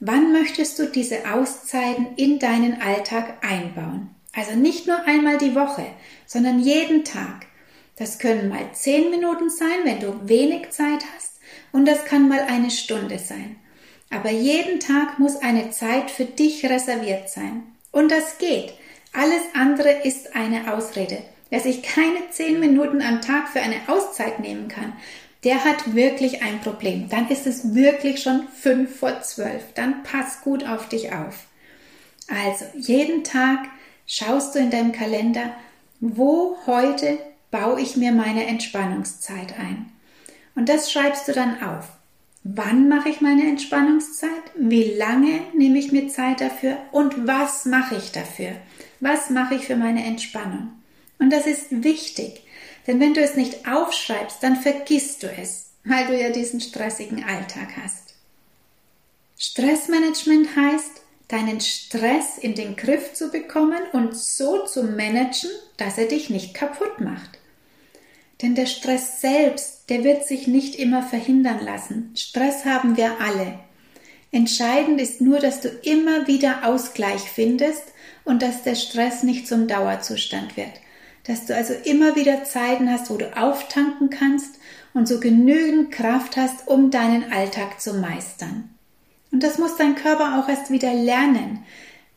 wann 0.00 0.32
möchtest 0.32 0.78
du 0.78 0.86
diese 0.86 1.30
Auszeiten 1.32 2.08
in 2.16 2.38
deinen 2.38 2.80
Alltag 2.80 3.44
einbauen? 3.44 4.10
Also 4.34 4.56
nicht 4.56 4.86
nur 4.86 5.04
einmal 5.06 5.38
die 5.38 5.54
Woche, 5.54 5.86
sondern 6.26 6.60
jeden 6.60 7.04
Tag. 7.04 7.46
Das 7.96 8.18
können 8.18 8.48
mal 8.48 8.72
zehn 8.72 9.10
Minuten 9.10 9.50
sein, 9.50 9.84
wenn 9.84 10.00
du 10.00 10.28
wenig 10.28 10.70
Zeit 10.70 11.04
hast, 11.14 11.38
und 11.72 11.86
das 11.86 12.04
kann 12.04 12.28
mal 12.28 12.40
eine 12.40 12.70
Stunde 12.70 13.18
sein. 13.18 13.56
Aber 14.08 14.30
jeden 14.30 14.80
Tag 14.80 15.18
muss 15.18 15.36
eine 15.36 15.70
Zeit 15.70 16.10
für 16.10 16.24
dich 16.24 16.64
reserviert 16.64 17.28
sein. 17.28 17.62
Und 17.92 18.10
das 18.10 18.38
geht. 18.38 18.72
Alles 19.12 19.42
andere 19.54 19.90
ist 20.04 20.36
eine 20.36 20.72
Ausrede. 20.72 21.22
Wer 21.48 21.60
sich 21.60 21.82
keine 21.82 22.30
zehn 22.30 22.60
Minuten 22.60 23.02
am 23.02 23.20
Tag 23.20 23.48
für 23.48 23.60
eine 23.60 23.88
Auszeit 23.88 24.38
nehmen 24.38 24.68
kann, 24.68 24.92
der 25.42 25.64
hat 25.64 25.94
wirklich 25.94 26.42
ein 26.42 26.60
Problem. 26.60 27.08
Dann 27.08 27.28
ist 27.28 27.46
es 27.46 27.74
wirklich 27.74 28.22
schon 28.22 28.46
fünf 28.48 28.98
vor 28.98 29.22
zwölf. 29.22 29.62
Dann 29.74 30.02
pass 30.02 30.42
gut 30.42 30.66
auf 30.66 30.88
dich 30.88 31.12
auf. 31.12 31.46
Also 32.28 32.66
jeden 32.76 33.24
Tag 33.24 33.60
schaust 34.06 34.54
du 34.54 34.60
in 34.60 34.70
deinem 34.70 34.92
Kalender, 34.92 35.54
wo 35.98 36.56
heute 36.66 37.18
baue 37.50 37.80
ich 37.80 37.96
mir 37.96 38.12
meine 38.12 38.46
Entspannungszeit 38.46 39.58
ein. 39.58 39.90
Und 40.54 40.68
das 40.68 40.92
schreibst 40.92 41.26
du 41.26 41.32
dann 41.32 41.62
auf. 41.62 41.88
Wann 42.42 42.88
mache 42.88 43.10
ich 43.10 43.20
meine 43.20 43.46
Entspannungszeit? 43.46 44.30
Wie 44.56 44.94
lange 44.94 45.40
nehme 45.54 45.78
ich 45.78 45.92
mir 45.92 46.08
Zeit 46.08 46.40
dafür? 46.40 46.78
Und 46.90 47.26
was 47.26 47.66
mache 47.66 47.96
ich 47.96 48.12
dafür? 48.12 48.52
Was 49.00 49.28
mache 49.28 49.56
ich 49.56 49.66
für 49.66 49.76
meine 49.76 50.04
Entspannung? 50.04 50.72
Und 51.18 51.30
das 51.30 51.46
ist 51.46 51.66
wichtig, 51.84 52.42
denn 52.86 52.98
wenn 52.98 53.12
du 53.12 53.20
es 53.20 53.36
nicht 53.36 53.68
aufschreibst, 53.68 54.42
dann 54.42 54.56
vergisst 54.56 55.22
du 55.22 55.30
es, 55.30 55.72
weil 55.84 56.06
du 56.06 56.18
ja 56.18 56.30
diesen 56.30 56.62
stressigen 56.62 57.24
Alltag 57.24 57.68
hast. 57.82 58.14
Stressmanagement 59.38 60.56
heißt, 60.56 61.02
deinen 61.28 61.60
Stress 61.60 62.38
in 62.38 62.54
den 62.54 62.74
Griff 62.74 63.12
zu 63.12 63.30
bekommen 63.30 63.82
und 63.92 64.16
so 64.16 64.64
zu 64.64 64.82
managen, 64.82 65.50
dass 65.76 65.98
er 65.98 66.06
dich 66.06 66.30
nicht 66.30 66.54
kaputt 66.54 67.00
macht. 67.00 67.39
Denn 68.42 68.54
der 68.54 68.66
Stress 68.66 69.20
selbst, 69.20 69.90
der 69.90 70.04
wird 70.04 70.26
sich 70.26 70.46
nicht 70.46 70.76
immer 70.76 71.02
verhindern 71.02 71.60
lassen. 71.64 72.12
Stress 72.16 72.64
haben 72.64 72.96
wir 72.96 73.20
alle. 73.20 73.58
Entscheidend 74.32 75.00
ist 75.00 75.20
nur, 75.20 75.40
dass 75.40 75.60
du 75.60 75.68
immer 75.68 76.26
wieder 76.26 76.64
Ausgleich 76.64 77.22
findest 77.22 77.82
und 78.24 78.42
dass 78.42 78.62
der 78.62 78.76
Stress 78.76 79.22
nicht 79.22 79.46
zum 79.48 79.66
Dauerzustand 79.66 80.56
wird. 80.56 80.72
Dass 81.24 81.46
du 81.46 81.54
also 81.54 81.74
immer 81.84 82.16
wieder 82.16 82.44
Zeiten 82.44 82.90
hast, 82.90 83.10
wo 83.10 83.16
du 83.16 83.36
auftanken 83.36 84.08
kannst 84.08 84.58
und 84.94 85.06
so 85.06 85.20
genügend 85.20 85.90
Kraft 85.90 86.36
hast, 86.36 86.66
um 86.68 86.90
deinen 86.90 87.32
Alltag 87.32 87.80
zu 87.80 87.94
meistern. 87.94 88.70
Und 89.32 89.42
das 89.42 89.58
muss 89.58 89.76
dein 89.76 89.96
Körper 89.96 90.38
auch 90.38 90.48
erst 90.48 90.70
wieder 90.70 90.94
lernen, 90.94 91.64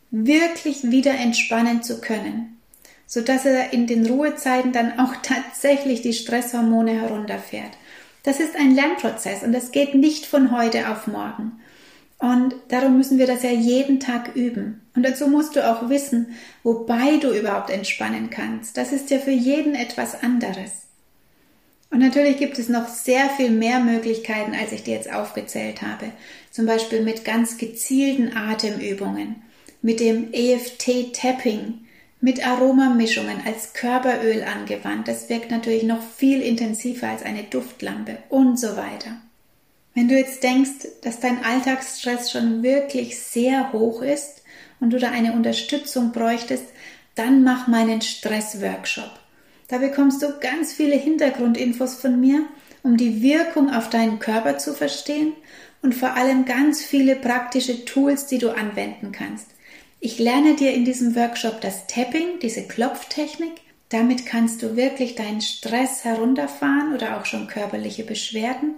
wirklich 0.09 0.83
wieder 0.91 1.15
entspannen 1.15 1.83
zu 1.83 1.99
können, 2.01 2.59
so 3.05 3.21
dass 3.21 3.45
er 3.45 3.73
in 3.73 3.87
den 3.87 4.05
Ruhezeiten 4.05 4.71
dann 4.71 4.99
auch 4.99 5.15
tatsächlich 5.23 6.01
die 6.01 6.13
Stresshormone 6.13 6.91
herunterfährt. 7.01 7.71
Das 8.23 8.39
ist 8.39 8.55
ein 8.55 8.73
Lernprozess 8.73 9.43
und 9.43 9.51
das 9.51 9.71
geht 9.71 9.95
nicht 9.95 10.25
von 10.25 10.57
heute 10.57 10.89
auf 10.89 11.07
morgen. 11.07 11.59
Und 12.19 12.55
darum 12.69 12.95
müssen 12.95 13.17
wir 13.17 13.27
das 13.27 13.43
ja 13.43 13.49
jeden 13.49 13.99
Tag 13.99 14.33
üben. 14.35 14.81
Und 14.95 15.03
dazu 15.03 15.27
musst 15.27 15.57
du 15.57 15.69
auch 15.69 15.89
wissen, 15.89 16.35
wobei 16.63 17.17
du 17.17 17.37
überhaupt 17.37 17.69
entspannen 17.69 18.29
kannst. 18.29 18.77
Das 18.77 18.93
ist 18.93 19.09
ja 19.09 19.19
für 19.19 19.31
jeden 19.31 19.75
etwas 19.75 20.23
anderes. 20.23 20.83
Und 21.89 21.99
natürlich 21.99 22.37
gibt 22.37 22.57
es 22.57 22.69
noch 22.69 22.87
sehr 22.87 23.29
viel 23.29 23.51
mehr 23.51 23.79
Möglichkeiten, 23.79 24.55
als 24.55 24.71
ich 24.71 24.83
dir 24.83 24.95
jetzt 24.95 25.13
aufgezählt 25.13 25.81
habe. 25.81 26.11
Zum 26.49 26.65
Beispiel 26.65 27.01
mit 27.03 27.25
ganz 27.25 27.57
gezielten 27.57 28.35
Atemübungen, 28.35 29.43
mit 29.81 29.99
dem 29.99 30.31
EFT-Tapping, 30.31 31.82
mit 32.23 32.47
Aromamischungen 32.47 33.41
als 33.45 33.73
Körperöl 33.73 34.43
angewandt. 34.43 35.09
Das 35.09 35.27
wirkt 35.27 35.51
natürlich 35.51 35.83
noch 35.83 36.01
viel 36.01 36.41
intensiver 36.41 37.09
als 37.09 37.21
eine 37.21 37.43
Duftlampe 37.43 38.17
und 38.29 38.57
so 38.57 38.77
weiter. 38.77 39.17
Wenn 39.93 40.07
du 40.07 40.15
jetzt 40.15 40.41
denkst, 40.41 40.87
dass 41.01 41.19
dein 41.19 41.43
Alltagsstress 41.43 42.31
schon 42.31 42.63
wirklich 42.63 43.19
sehr 43.19 43.73
hoch 43.73 44.01
ist 44.01 44.41
und 44.79 44.91
du 44.91 44.99
da 44.99 45.11
eine 45.11 45.33
Unterstützung 45.33 46.13
bräuchtest, 46.13 46.63
dann 47.15 47.43
mach 47.43 47.67
meinen 47.67 48.01
Stress-Workshop. 48.01 49.19
Da 49.67 49.79
bekommst 49.79 50.23
du 50.23 50.39
ganz 50.39 50.71
viele 50.71 50.95
Hintergrundinfos 50.95 51.95
von 51.95 52.21
mir, 52.21 52.45
um 52.83 52.95
die 52.95 53.21
Wirkung 53.21 53.69
auf 53.69 53.89
deinen 53.89 54.19
Körper 54.19 54.57
zu 54.57 54.73
verstehen 54.73 55.33
und 55.81 55.93
vor 55.93 56.13
allem 56.13 56.45
ganz 56.45 56.85
viele 56.85 57.17
praktische 57.17 57.83
Tools, 57.83 58.27
die 58.27 58.37
du 58.37 58.51
anwenden 58.51 59.11
kannst. 59.11 59.47
Ich 60.05 60.19
lerne 60.19 60.55
dir 60.55 60.73
in 60.73 60.83
diesem 60.83 61.15
Workshop 61.15 61.61
das 61.61 61.87
Tapping, 61.87 62.37
diese 62.41 62.63
Klopftechnik. 62.63 63.53
Damit 63.87 64.25
kannst 64.25 64.61
du 64.61 64.75
wirklich 64.75 65.15
deinen 65.15 65.39
Stress 65.39 66.03
herunterfahren 66.03 66.93
oder 66.93 67.17
auch 67.17 67.25
schon 67.25 67.47
körperliche 67.47 68.03
Beschwerden. 68.03 68.75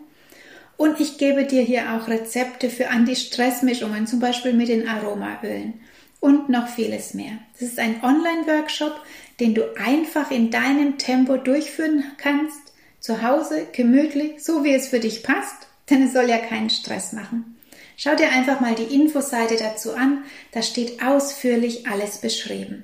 Und 0.78 1.00
ich 1.00 1.18
gebe 1.18 1.46
dir 1.46 1.64
hier 1.64 1.94
auch 1.94 2.08
Rezepte 2.08 2.70
für 2.70 2.90
Anti-Stress-Mischungen, 2.90 4.06
zum 4.06 4.20
Beispiel 4.20 4.54
mit 4.54 4.68
den 4.68 4.88
Aromaölen 4.88 5.82
und 6.20 6.50
noch 6.50 6.68
vieles 6.68 7.16
mehr. 7.16 7.40
Das 7.54 7.70
ist 7.70 7.80
ein 7.80 8.04
Online-Workshop, 8.04 8.94
den 9.40 9.56
du 9.56 9.64
einfach 9.80 10.30
in 10.30 10.52
deinem 10.52 11.00
Tempo 11.00 11.38
durchführen 11.38 12.04
kannst, 12.18 12.62
zu 13.00 13.24
Hause, 13.24 13.66
gemütlich, 13.72 14.44
so 14.44 14.64
wie 14.64 14.76
es 14.76 14.90
für 14.90 15.00
dich 15.00 15.24
passt, 15.24 15.70
denn 15.90 16.04
es 16.04 16.14
soll 16.14 16.30
ja 16.30 16.38
keinen 16.38 16.70
Stress 16.70 17.14
machen. 17.14 17.55
Schau 17.98 18.16
dir 18.16 18.30
einfach 18.30 18.60
mal 18.60 18.76
die 18.76 18.94
Infoseite 18.94 19.56
dazu 19.56 19.96
an, 19.96 20.24
da 20.52 20.62
steht 20.62 21.02
ausführlich 21.02 21.88
alles 21.88 22.18
beschrieben. 22.18 22.84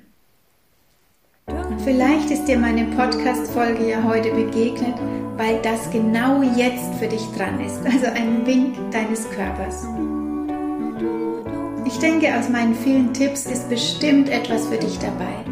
Vielleicht 1.84 2.30
ist 2.30 2.46
dir 2.46 2.58
meine 2.58 2.84
Podcast-Folge 2.96 3.90
ja 3.90 4.04
heute 4.04 4.30
begegnet, 4.30 4.94
weil 5.36 5.60
das 5.62 5.90
genau 5.90 6.42
jetzt 6.56 6.94
für 6.98 7.08
dich 7.08 7.24
dran 7.36 7.60
ist, 7.60 7.84
also 7.84 8.06
ein 8.06 8.46
Wink 8.46 8.76
deines 8.90 9.28
Körpers. 9.30 9.84
Ich 11.84 11.98
denke, 11.98 12.34
aus 12.38 12.48
meinen 12.48 12.74
vielen 12.74 13.12
Tipps 13.12 13.46
ist 13.46 13.68
bestimmt 13.68 14.28
etwas 14.30 14.66
für 14.66 14.78
dich 14.78 14.98
dabei. 14.98 15.44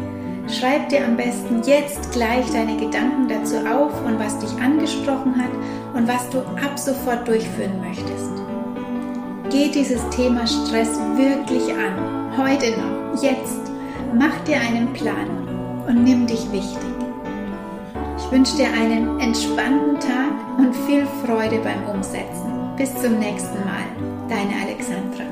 Schreib 0.47 0.89
dir 0.89 1.05
am 1.05 1.17
besten 1.17 1.61
jetzt 1.63 2.11
gleich 2.11 2.49
deine 2.51 2.77
Gedanken 2.77 3.27
dazu 3.27 3.57
auf 3.57 3.93
und 4.05 4.17
was 4.17 4.39
dich 4.39 4.51
angesprochen 4.61 5.35
hat 5.37 5.51
und 5.93 6.07
was 6.07 6.27
du 6.29 6.39
ab 6.39 6.79
sofort 6.79 7.27
durchführen 7.27 7.79
möchtest. 7.79 8.40
Geh 9.51 9.69
dieses 9.69 10.01
Thema 10.11 10.47
Stress 10.47 10.97
wirklich 11.17 11.73
an. 11.73 12.37
Heute 12.37 12.71
noch, 12.79 13.21
jetzt. 13.21 13.59
Mach 14.17 14.37
dir 14.45 14.55
einen 14.61 14.93
Plan 14.93 15.27
und 15.87 16.05
nimm 16.05 16.25
dich 16.25 16.49
wichtig. 16.53 16.79
Ich 18.17 18.31
wünsche 18.31 18.55
dir 18.55 18.71
einen 18.71 19.19
entspannten 19.19 19.99
Tag 19.99 20.57
und 20.57 20.73
viel 20.87 21.05
Freude 21.25 21.59
beim 21.59 21.83
Umsetzen. 21.93 22.71
Bis 22.77 22.95
zum 23.01 23.19
nächsten 23.19 23.59
Mal. 23.65 23.83
Deine 24.29 24.53
Alexandra. 24.63 25.30